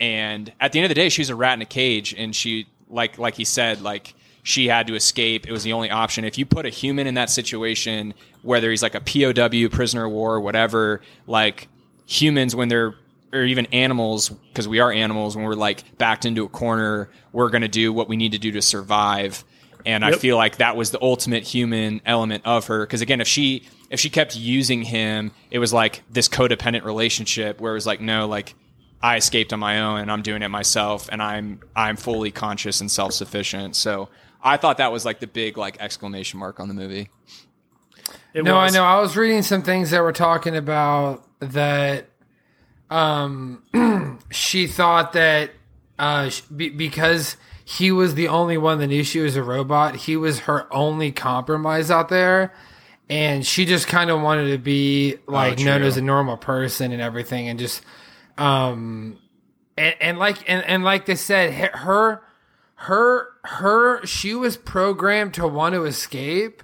[0.00, 2.14] And at the end of the day she was a rat in a cage.
[2.16, 5.46] And she like like he said like she had to escape.
[5.46, 6.24] It was the only option.
[6.24, 9.32] If you put a human in that situation whether he's like a pow
[9.68, 11.68] prisoner of war whatever like
[12.06, 12.94] humans when they're
[13.32, 17.50] or even animals because we are animals when we're like backed into a corner we're
[17.50, 19.44] going to do what we need to do to survive.
[19.84, 22.84] And I feel like that was the ultimate human element of her.
[22.84, 27.60] Because again, if she if she kept using him, it was like this codependent relationship
[27.60, 28.54] where it was like, no, like
[29.02, 32.80] I escaped on my own and I'm doing it myself, and I'm I'm fully conscious
[32.80, 33.76] and self sufficient.
[33.76, 34.08] So
[34.42, 37.10] I thought that was like the big like exclamation mark on the movie.
[38.34, 38.74] It No, was.
[38.74, 38.84] I know.
[38.84, 42.06] I was reading some things that were talking about that.
[42.90, 43.62] Um,
[44.30, 45.50] she thought that
[45.98, 50.16] uh, be- because he was the only one that knew she was a robot, he
[50.16, 52.54] was her only compromise out there,
[53.08, 57.00] and she just kind of wanted to be like known as a normal person and
[57.00, 57.82] everything, and just
[58.36, 59.18] um,
[59.76, 62.22] and, and like and, and like they said, her
[62.74, 66.62] her her she was programmed to want to escape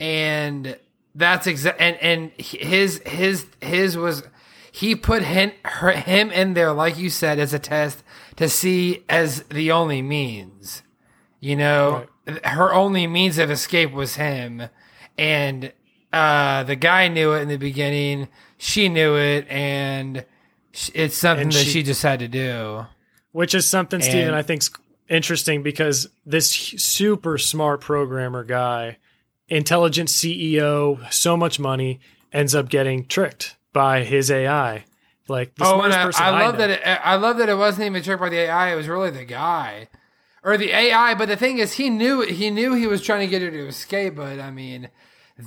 [0.00, 0.76] and
[1.14, 4.24] that's exact and and his his his was
[4.72, 8.02] he put him her, him in there like you said as a test
[8.34, 10.82] to see as the only means
[11.44, 12.06] you know?
[12.42, 14.62] Her only means of escape was him
[15.18, 15.72] and
[16.12, 20.24] uh the guy knew it in the beginning she knew it and
[20.72, 22.86] sh- it's something And that she- she just had to do
[23.32, 24.70] Which is something, Steven, And- I think's
[25.08, 28.98] interesting because this h- super smart programmer guy,
[29.48, 32.00] intelligent CEO, so much money,
[32.32, 34.84] ends up getting tricked by his AI.
[35.26, 36.66] Like the oh, and I, person I I love know.
[36.66, 36.70] that.
[36.70, 38.72] It, I love that it wasn't even tricked by the AI.
[38.72, 39.88] It was really the guy,
[40.44, 41.14] or the AI.
[41.14, 43.66] But the thing is, he knew he knew he was trying to get her to
[43.66, 44.14] escape.
[44.16, 44.90] But I mean,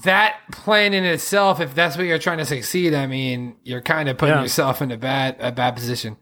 [0.04, 4.10] that plan in itself, if that's what you're trying to succeed, I mean, you're kind
[4.10, 4.42] of putting Yeah.
[4.42, 6.18] yourself in a bad a bad position.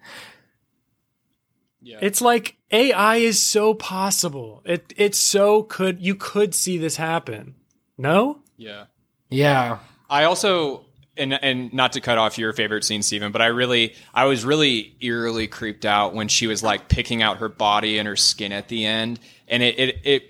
[1.82, 2.00] Yeah.
[2.02, 4.62] It's like AI is so possible.
[4.66, 7.56] It it's so could you could see this happen.
[7.98, 8.40] No?
[8.58, 8.86] Yeah.
[9.30, 10.86] Yeah, I also
[11.18, 14.44] and and not to cut off your favorite scene, Stephen, but I really I was
[14.46, 18.52] really eerily creeped out when she was like picking out her body and her skin
[18.52, 20.24] at the end, and it it, it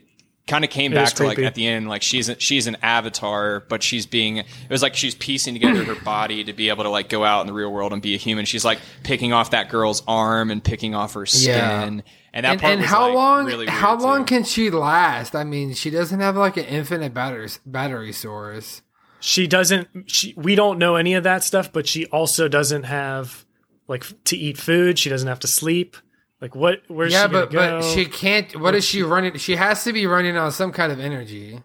[0.47, 2.77] kind of came It back to like at the end like she's a, she's an
[2.83, 6.83] avatar, but she's being it was like she's piecing together her body to be able
[6.83, 8.45] to like go out in the real world and be a human.
[8.45, 11.83] She's like picking off that girl's arm and picking off her skin, Yeah.
[11.83, 13.45] and that and, part and was, how like, long?
[13.47, 14.35] really how long too.
[14.35, 15.35] can she last?
[15.35, 18.83] I mean, she doesn't have like an infinite battery battery source.
[19.25, 23.43] She doesn't she we don't know any of that stuff, but she also doesn't have
[23.87, 24.99] like to eat food.
[24.99, 25.97] She doesn't have to sleep.
[26.39, 26.83] Like what?
[26.87, 28.55] Where's yeah, she gonna but but she can't.
[28.59, 29.35] What is she running?
[29.37, 31.63] She has to be running on some kind of energy.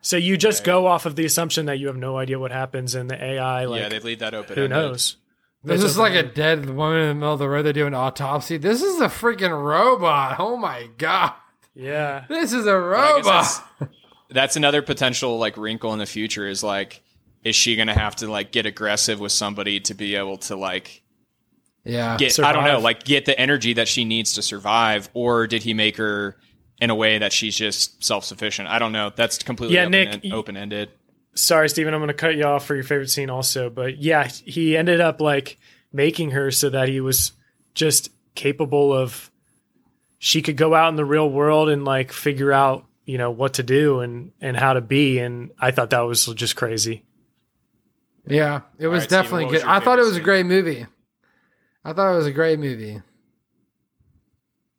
[0.00, 2.94] so you just go off of the assumption that you have no idea what happens,
[2.94, 4.56] in the AI like yeah, they leave that open.
[4.56, 5.18] who knows?
[5.64, 7.62] This That's is like a dead woman in the middle of the road.
[7.62, 8.56] They're doing an autopsy.
[8.56, 10.36] This is a freaking robot.
[10.38, 11.34] Oh my god.
[11.74, 13.24] Yeah, This is a robot.
[13.24, 13.60] that's,
[14.30, 17.01] that's another potential like wrinkle in the future is like,
[17.44, 21.02] is she gonna have to like get aggressive with somebody to be able to like
[21.84, 22.16] Yeah.
[22.16, 25.62] get I don't know like get the energy that she needs to survive, or did
[25.62, 26.36] he make her
[26.80, 28.68] in a way that she's just self sufficient?
[28.68, 29.10] I don't know.
[29.14, 30.90] That's completely Yeah, open, Nick, y- open ended.
[31.34, 33.70] sorry, Steven, I'm going to cut you off for your favorite scene also.
[33.70, 35.58] But yeah, he ended up like
[35.92, 37.32] making her so that he was
[37.74, 39.30] just capable of,
[40.18, 43.54] she could go out in the real world and like figure out, you know, what
[43.54, 45.18] to do and, and how to be.
[45.18, 47.04] And I thought that was just crazy.
[48.26, 48.60] Yeah.
[48.78, 49.68] It was right, definitely what was good.
[49.70, 50.86] I thought it favorite was a great movie.
[51.84, 53.00] I thought it was a great movie.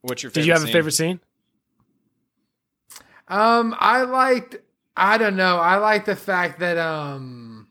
[0.02, 0.70] What's your favorite Did you have scene?
[0.70, 1.20] a favorite scene?
[3.28, 4.58] Um, I liked.
[4.96, 5.58] I don't know.
[5.58, 7.68] I like the fact that um,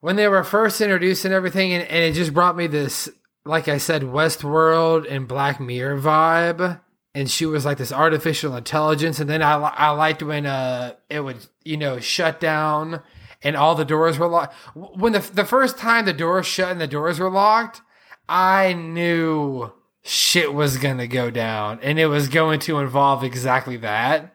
[0.00, 3.08] when they were first introduced and everything, and, and it just brought me this,
[3.44, 6.80] like I said, Westworld and Black Mirror vibe.
[7.14, 11.20] And she was like this artificial intelligence, and then I I liked when uh it
[11.20, 13.02] would you know shut down
[13.42, 14.54] and all the doors were locked.
[14.74, 17.82] When the the first time the doors shut and the doors were locked,
[18.28, 19.72] I knew
[20.02, 24.34] shit was gonna go down, and it was going to involve exactly that.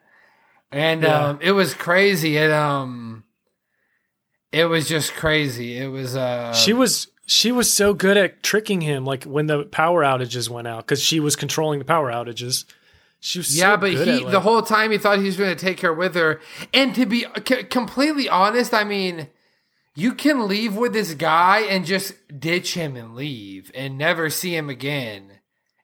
[0.72, 1.28] And Yeah.
[1.28, 2.36] um, it was crazy.
[2.36, 3.24] It um,
[4.52, 5.76] it was just crazy.
[5.78, 9.04] It was uh, she was, she was so good at tricking him.
[9.04, 12.64] Like when the power outages went out, cause she was controlling the power outages.
[13.20, 15.54] She was yeah, so but he like- the whole time he thought he was going
[15.54, 16.40] to take her with her.
[16.72, 19.28] And to be c- completely honest, I mean,
[19.94, 24.54] you can leave with this guy and just ditch him and leave and never see
[24.54, 25.32] him again.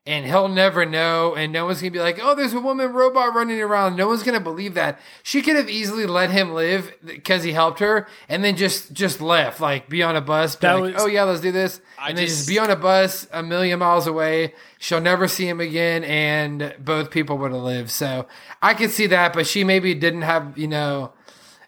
[0.04, 3.36] And he'll never know, and no one's gonna be like, "Oh, there's a woman robot
[3.36, 4.98] running around." No one's gonna believe that.
[5.22, 9.20] She could have easily let him live because he helped her, and then just just
[9.20, 11.80] left, like be on a bus, be That like, was- "Oh yeah, let's do this,"
[12.00, 14.54] I and then just- just be on a bus a million miles away.
[14.80, 17.90] She'll never see him again, and both people would have lived.
[17.90, 18.26] So
[18.60, 21.12] I could see that, but she maybe didn't have you know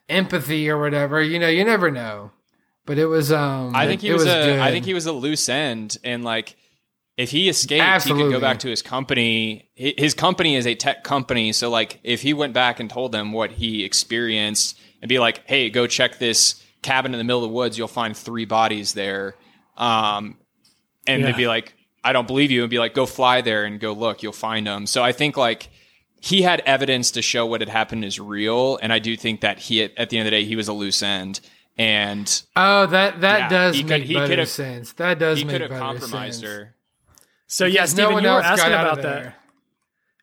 [0.08, 1.22] empathy or whatever.
[1.22, 2.32] You know, you never know.
[2.84, 4.26] But it was um, I think he it was, a.
[4.26, 4.58] good.
[4.58, 6.56] I think he was a loose end, and like
[7.16, 9.68] if he escaped, he could go back to his company.
[9.74, 13.32] His company is a tech company, so like if he went back and told them
[13.32, 17.48] what he experienced, and be like, "Hey, go check this cabin in the middle of
[17.50, 17.76] the woods.
[17.78, 19.36] You'll find three bodies there,"
[19.76, 20.36] um,
[21.06, 21.26] and Yeah.
[21.26, 23.92] they'd be like, "I don't believe you," and be like, "Go fly there and go
[23.92, 24.22] look.
[24.22, 25.70] You'll find them." So I think like.
[26.20, 29.58] He had evidence to show what had happened is real, and I do think that
[29.58, 31.40] he, at the end of the day, he was a loose end,
[31.76, 34.92] and Oh, that that Yeah, does could- make he better could've- sense.
[34.94, 36.50] That does he make could have compromised sense.
[36.50, 36.74] her.
[37.46, 38.98] So yeah, Because Steven, you were asking about that.
[38.98, 39.22] Is that.
[39.22, 39.34] there.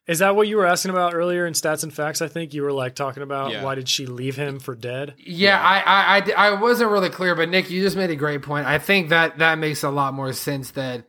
[0.08, 2.22] Is that what you were asking about earlier in stats and facts?
[2.22, 3.64] I think you were like talking about Yeah.
[3.64, 5.14] why did she leave him for dead?
[5.18, 8.42] Yeah, I, I, I, I wasn't really clear, but Nick, you just made a great
[8.42, 8.66] point.
[8.68, 11.06] I think that that makes a lot more sense that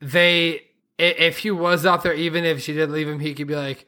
[0.00, 0.62] they,
[0.98, 3.86] if he was out there, even if she did leave him, he could be like,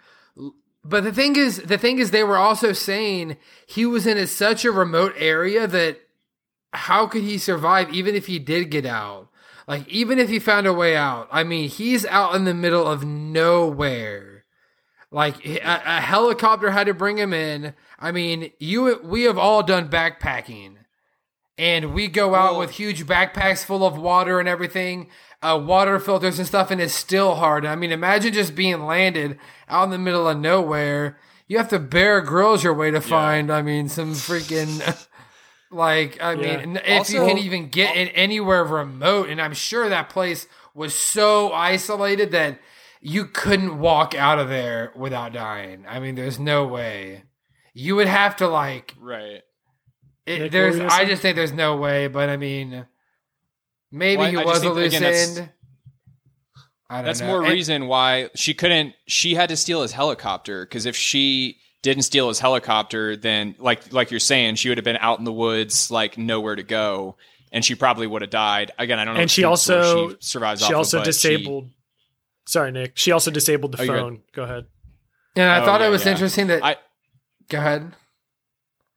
[0.84, 4.26] but the thing is, the thing is, they were also saying he was in a,
[4.26, 5.98] such a remote area that
[6.72, 9.25] how could he survive even if he did get out?
[9.66, 12.86] Like, even if he found a way out, I mean, he's out in the middle
[12.86, 14.44] of nowhere.
[15.10, 17.74] Like a, a helicopter had to bring him in.
[17.98, 20.76] I mean, you we have all done backpacking,
[21.56, 25.08] and we go out with huge backpacks full of water and everything,
[25.42, 27.64] uh, water filters and stuff, and it's still hard.
[27.64, 29.38] I mean, imagine just being landed
[29.68, 31.18] out in the middle of nowhere.
[31.46, 33.50] You have to Bear Grylls your way to find.
[33.50, 35.06] I mean, some freaking.
[35.70, 36.56] Like, I Yeah.
[36.64, 40.94] mean, if you can even get in anywhere remote, and I'm sure that place was
[40.94, 42.60] so isolated that
[43.00, 45.84] you couldn't walk out of there without dying.
[45.88, 47.24] I mean, there's no way.
[47.74, 48.94] You would have to like.
[48.98, 49.42] Right.
[50.24, 50.74] It, Nick, there's.
[50.76, 52.86] what were you gonna I just think there's no way, but I mean,
[53.92, 55.52] maybe Well, he I was a think, loose again, that's- end.
[56.88, 57.26] I don't That's know.
[57.26, 58.94] more And- reason why she couldn't.
[59.08, 63.92] She had to steal his helicopter because if she didn't steal his helicopter, then like
[63.92, 67.16] like you're saying, she would have been out in the woods, like nowhere to go,
[67.52, 68.72] and she probably would have died.
[68.78, 69.20] Again, I don't know.
[69.20, 70.60] And if she that's also- she survives.
[70.60, 71.70] She off of, also she- disabled.
[72.46, 72.92] Sorry, Nick.
[72.96, 74.00] She also disabled the Oh, you're good.
[74.02, 74.22] phone.
[74.32, 74.66] Go ahead.
[75.34, 76.12] And I Oh, thought yeah, it was yeah.
[76.12, 76.64] interesting that.
[76.64, 76.76] I-
[77.48, 77.92] go ahead.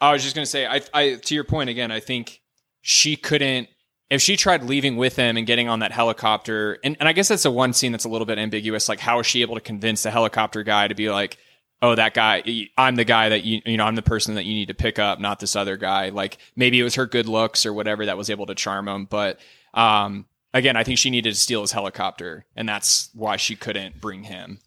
[0.01, 1.91] I was just gonna say, I, I to your point again.
[1.91, 2.41] I think
[2.81, 3.67] she couldn't.
[4.09, 7.27] If she tried leaving with him and getting on that helicopter, and, and I guess
[7.27, 8.89] that's the one scene that's a little bit ambiguous.
[8.89, 11.37] Like, how is she able to convince the helicopter guy to be like,
[11.81, 12.43] "Oh, that guy,
[12.77, 14.99] I'm the guy that you, you know, I'm the person that you need to pick
[14.99, 18.17] up, not this other guy." Like, maybe it was her good looks or whatever that
[18.17, 19.05] was able to charm him.
[19.05, 19.39] But
[19.73, 24.01] um, again, I think she needed to steal his helicopter, and that's why she couldn't
[24.01, 24.59] bring him.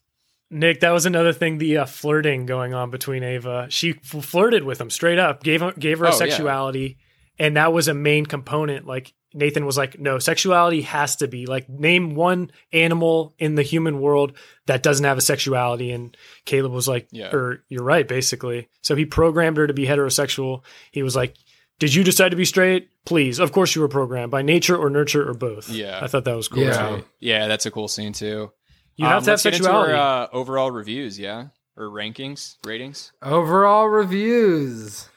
[0.51, 1.57] Nick, that was another thing.
[1.59, 3.67] The uh, flirting going on between Ava.
[3.71, 5.43] She flirted with him straight up.
[5.43, 6.19] Gave him, gave her Oh, a yeah.
[6.19, 6.99] sexuality,
[7.39, 8.87] and that was a main component.
[8.87, 13.63] Like Nathan was like, "No, sexuality has to be like name one animal in the
[13.63, 14.33] human world
[14.67, 17.31] that doesn't have a sexuality." And Caleb was like, Yeah.
[17.35, 20.63] "Or you're right, basically." So he programmed her to be heterosexual.
[20.91, 21.35] He was like,
[21.79, 22.89] "Did you decide to be straight?
[23.05, 25.99] Please, of course you were programmed by nature or nurture or both." Yeah.
[26.03, 26.63] I thought that was cool.
[26.65, 26.97] Yeah.
[26.97, 27.05] too.
[27.21, 28.53] Yeah, that's a cool scene too.
[28.97, 29.93] You have Um, to have let's get into sexuality.
[29.95, 31.47] our, uh, overall reviews, yeah,
[31.79, 33.11] or rankings, ratings.
[33.23, 35.09] Overall reviews.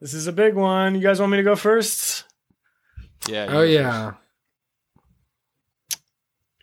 [0.00, 0.94] this is a big one.
[0.94, 2.22] You guys want me to go first?
[3.28, 3.46] Yeah.
[3.48, 4.12] Oh you- yeah.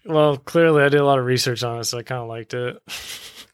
[0.06, 2.54] Well, clearly I did a lot of research on it, so I kind of liked
[2.54, 2.78] it.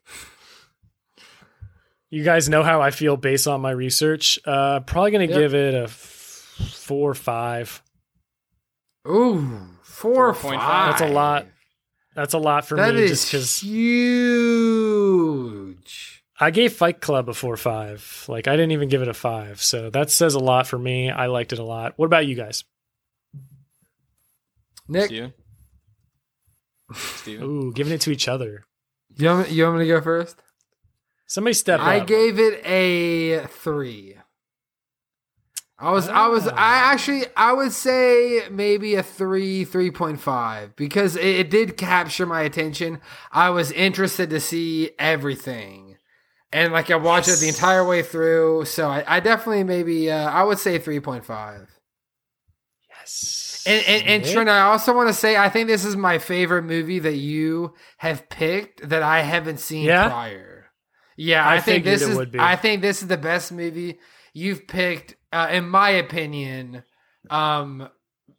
[2.09, 4.37] you guys know how I feel based on my research.
[4.45, 5.39] Uh, probably going to Yep.
[5.41, 7.81] give it a f- four or five.
[9.07, 10.59] Ooh, four or 4.5.
[10.59, 10.89] five.
[10.99, 11.45] That's a lot
[12.15, 13.59] That's a lot for That me, is just because
[14.91, 16.23] huge.
[16.39, 18.25] I gave Fight Club a four or five.
[18.27, 21.09] Like I didn't even give it a five, so that says a lot for me.
[21.09, 21.93] I liked it a lot.
[21.95, 22.65] What about you guys?
[24.91, 25.33] Nick, Steven?
[26.93, 27.43] Steven?
[27.45, 28.65] Ooh, giving it to each other.
[29.15, 30.41] you want, me, you want me to go first?
[31.27, 31.85] Somebody step up.
[31.87, 32.07] I up.
[32.07, 34.17] gave it a three.
[35.79, 36.91] I was, I was, I Ah.
[36.91, 42.25] actually, I would say maybe a three, three point five because it, it did capture
[42.27, 42.99] my attention.
[43.31, 45.97] I was interested to see everything,
[46.51, 48.65] and like I watched it the entire way through.
[48.65, 51.67] So I, I definitely maybe, uh, I would say three point five.
[52.99, 53.40] yes.
[53.65, 56.63] And and, and Trent, I also want to say I think this is my favorite
[56.63, 60.07] movie that you have picked that I haven't seen Yeah?
[60.07, 60.65] prior.
[61.17, 62.39] Yeah, I I, think this it is would be.
[62.39, 63.99] I think this is the best movie
[64.33, 66.83] you've picked, uh, in my opinion.
[67.29, 67.87] Um,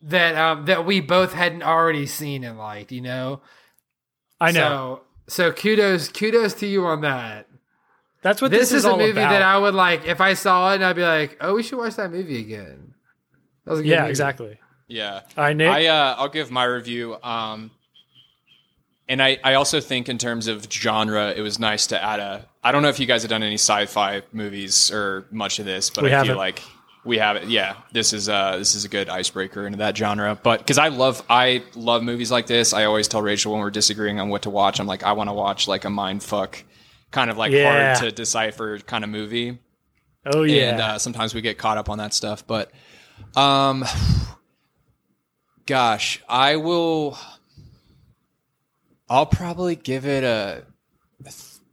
[0.03, 2.91] that um that we both hadn't already seen and liked.
[2.93, 3.43] You know,
[4.41, 5.03] I know.
[5.29, 7.47] So so kudos kudos to you on that.
[8.23, 8.71] That's what this, is.
[8.71, 9.31] this, is, a all movie about.
[9.31, 11.79] that I would like if I saw it and I'd be like, oh, we should
[11.79, 12.95] watch that movie again.
[13.65, 14.11] That was a good yeah, movie.
[14.11, 14.59] exactly.
[14.93, 15.21] Yeah.
[15.37, 15.69] All right, Nick.
[15.71, 17.17] I uh, I'll give my review.
[17.23, 17.71] Um,
[19.09, 22.47] and I, I also think in terms of genre, it was nice to add a.
[22.63, 25.91] I don't know if you guys have done any sci-fi movies or much of this,
[25.91, 26.29] but We I haven't.
[26.29, 26.63] feel like
[27.05, 27.49] we have it.
[27.49, 30.39] Yeah, this is uh this is a good icebreaker into that genre.
[30.41, 33.71] But because I love I love movies like this, I always tell Rachel when we're
[33.71, 36.63] disagreeing on what to watch, I'm like I want to watch like a mind fuck,
[37.11, 37.97] kind of like Yeah.
[37.97, 39.59] hard to decipher kind of movie
[40.27, 40.71] oh yeah.
[40.71, 42.47] and uh, sometimes we get caught up on that stuff.
[42.47, 42.71] But,
[43.35, 43.85] um,
[45.73, 47.17] gosh, I will.
[49.09, 50.65] I'll probably give it a.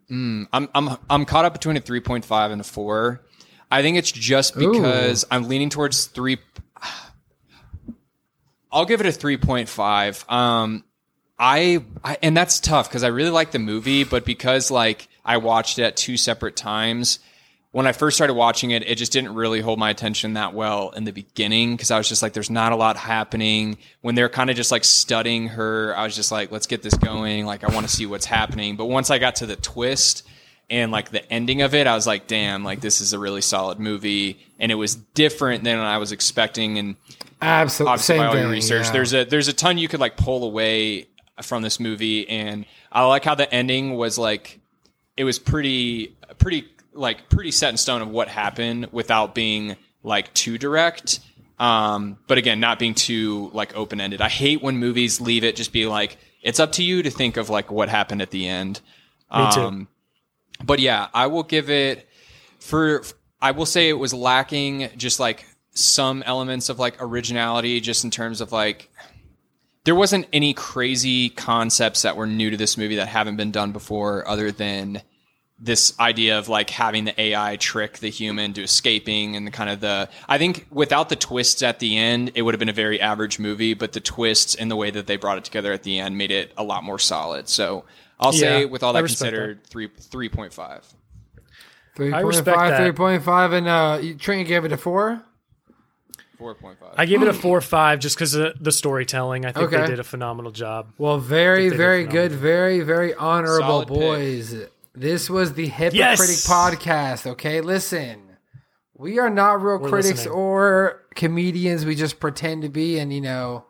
[0.10, 3.26] Mm, I'm I'm I'm caught up between a three point five and a four.
[3.70, 6.38] I think it's just because I'm leaning towards three.
[8.72, 10.24] I'll give it a three point five.
[10.30, 10.86] Um,
[11.38, 15.38] I, I and that's tough because I really like the movie, but because like I
[15.38, 17.20] watched it at two separate times,
[17.72, 20.90] when I first started watching it, it just didn't really hold my attention that well
[20.92, 23.78] in the beginning because I was just like, there's not a lot happening.
[24.02, 26.96] When they're kind of just like studying her, I was just like, let's get this
[26.96, 27.46] going.
[27.46, 28.76] Like, I want to see what's happening.
[28.76, 30.28] But once I got to the twist
[30.70, 33.42] and like the ending of it, I was like, damn, like this is a really
[33.42, 34.40] solid movie.
[34.58, 36.80] And it was different than I was expecting.
[36.80, 36.96] And
[37.42, 37.92] Absolutely.
[37.92, 38.92] obviously Same your thing, research, yeah.
[38.92, 41.08] there's a there's a ton you could like pull away
[41.42, 44.60] from this movie, and I like how the ending was like
[45.16, 50.34] it was pretty pretty like pretty set in stone of what happened without being like
[50.34, 51.20] too direct.
[51.58, 54.22] Um, but again, not being too like open ended.
[54.22, 57.38] I hate when movies leave it just be like it's up to you to think
[57.38, 58.82] of like what happened at the end.
[59.36, 59.62] Me too.
[59.62, 59.88] Um,
[60.64, 62.08] but yeah, I will give it
[62.60, 63.04] for
[63.42, 68.12] I will say it was lacking just like some elements of like originality just in
[68.12, 68.90] terms of like
[69.86, 73.72] there wasn't any crazy concepts that were new to this movie that haven't been done
[73.72, 75.02] before other than
[75.62, 79.70] this idea of like having the AI trick the human to escaping and the kind
[79.70, 82.74] of the I think without the twists at the end it would have been a
[82.74, 85.84] very average movie but the twists and the way that they brought it together at
[85.84, 87.84] the end made it a lot more solid so
[88.22, 90.86] I'll say with all that respect considered three three point five
[91.96, 92.82] Three I respect that.
[92.82, 95.22] three point five, and uh, you- Trent you gave it a four.
[96.38, 99.46] four point five I gave it a four five just because of the storytelling.
[99.46, 99.82] I think Okay.
[99.82, 100.94] they did a phenomenal job.
[100.98, 104.72] Well, very, Think they did very good, very, very honorable, Solid pick.
[105.00, 106.46] This was the Hypocritic Yes!
[106.46, 107.26] podcast.
[107.26, 108.20] Okay, listen,
[108.94, 110.34] we are not real We're critics listening.
[110.36, 111.86] or comedians.
[111.86, 113.64] We just pretend to be, and you know.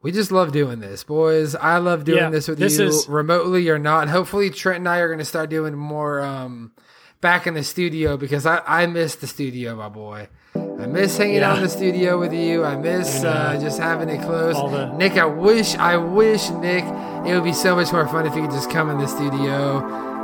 [0.00, 1.54] We just love doing this, boys.
[1.54, 4.08] I love doing Yeah, this with this you is- remotely or not.
[4.08, 6.72] Hopefully, Trent and I are going to start doing more um,
[7.20, 10.28] back in the studio because I, I miss the studio, my boy.
[10.54, 11.50] I miss hanging Yeah.
[11.52, 12.64] out in the studio with you.
[12.64, 14.56] I miss uh, just having it close.
[14.56, 16.84] the- Nick, I wish, I wish, Nick,
[17.26, 19.80] it would be so much more fun if you could just come in the studio,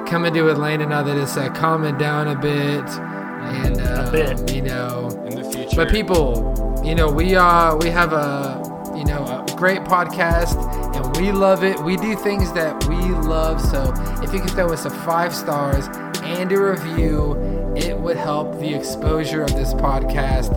[0.07, 2.85] come into Atlanta now that it's uh, calming down a bit,
[3.55, 4.53] and uh, bit.
[4.53, 5.09] you know.
[5.31, 5.77] In the future.
[5.77, 8.63] But people, you know, we are we have a
[8.97, 10.57] you know a great podcast
[10.95, 11.79] and we love it.
[11.81, 13.61] We do things that we love.
[13.61, 15.87] So if you could throw us a five stars
[16.23, 17.35] and a review,
[17.77, 20.57] it would help the exposure of this podcast.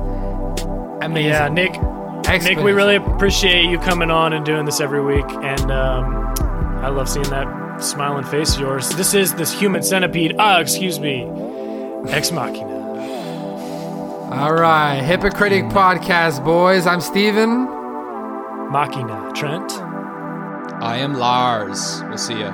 [1.02, 1.80] I mean, Yeah, Nick.
[2.26, 6.34] Nick, we really appreciate you coming on and doing this every week, and um,
[6.82, 8.90] I love seeing that smiling face of yours.
[8.90, 10.36] This is this human centipede.
[10.40, 11.24] Ah, excuse me,
[12.10, 12.72] ex machina.
[14.32, 16.88] All right, Hypocritic Podcast, boys.
[16.88, 17.66] I'm Steven.
[18.72, 19.32] Machina.
[19.36, 19.72] Trent.
[20.82, 22.02] I am Lars.
[22.08, 22.52] We'll see ya.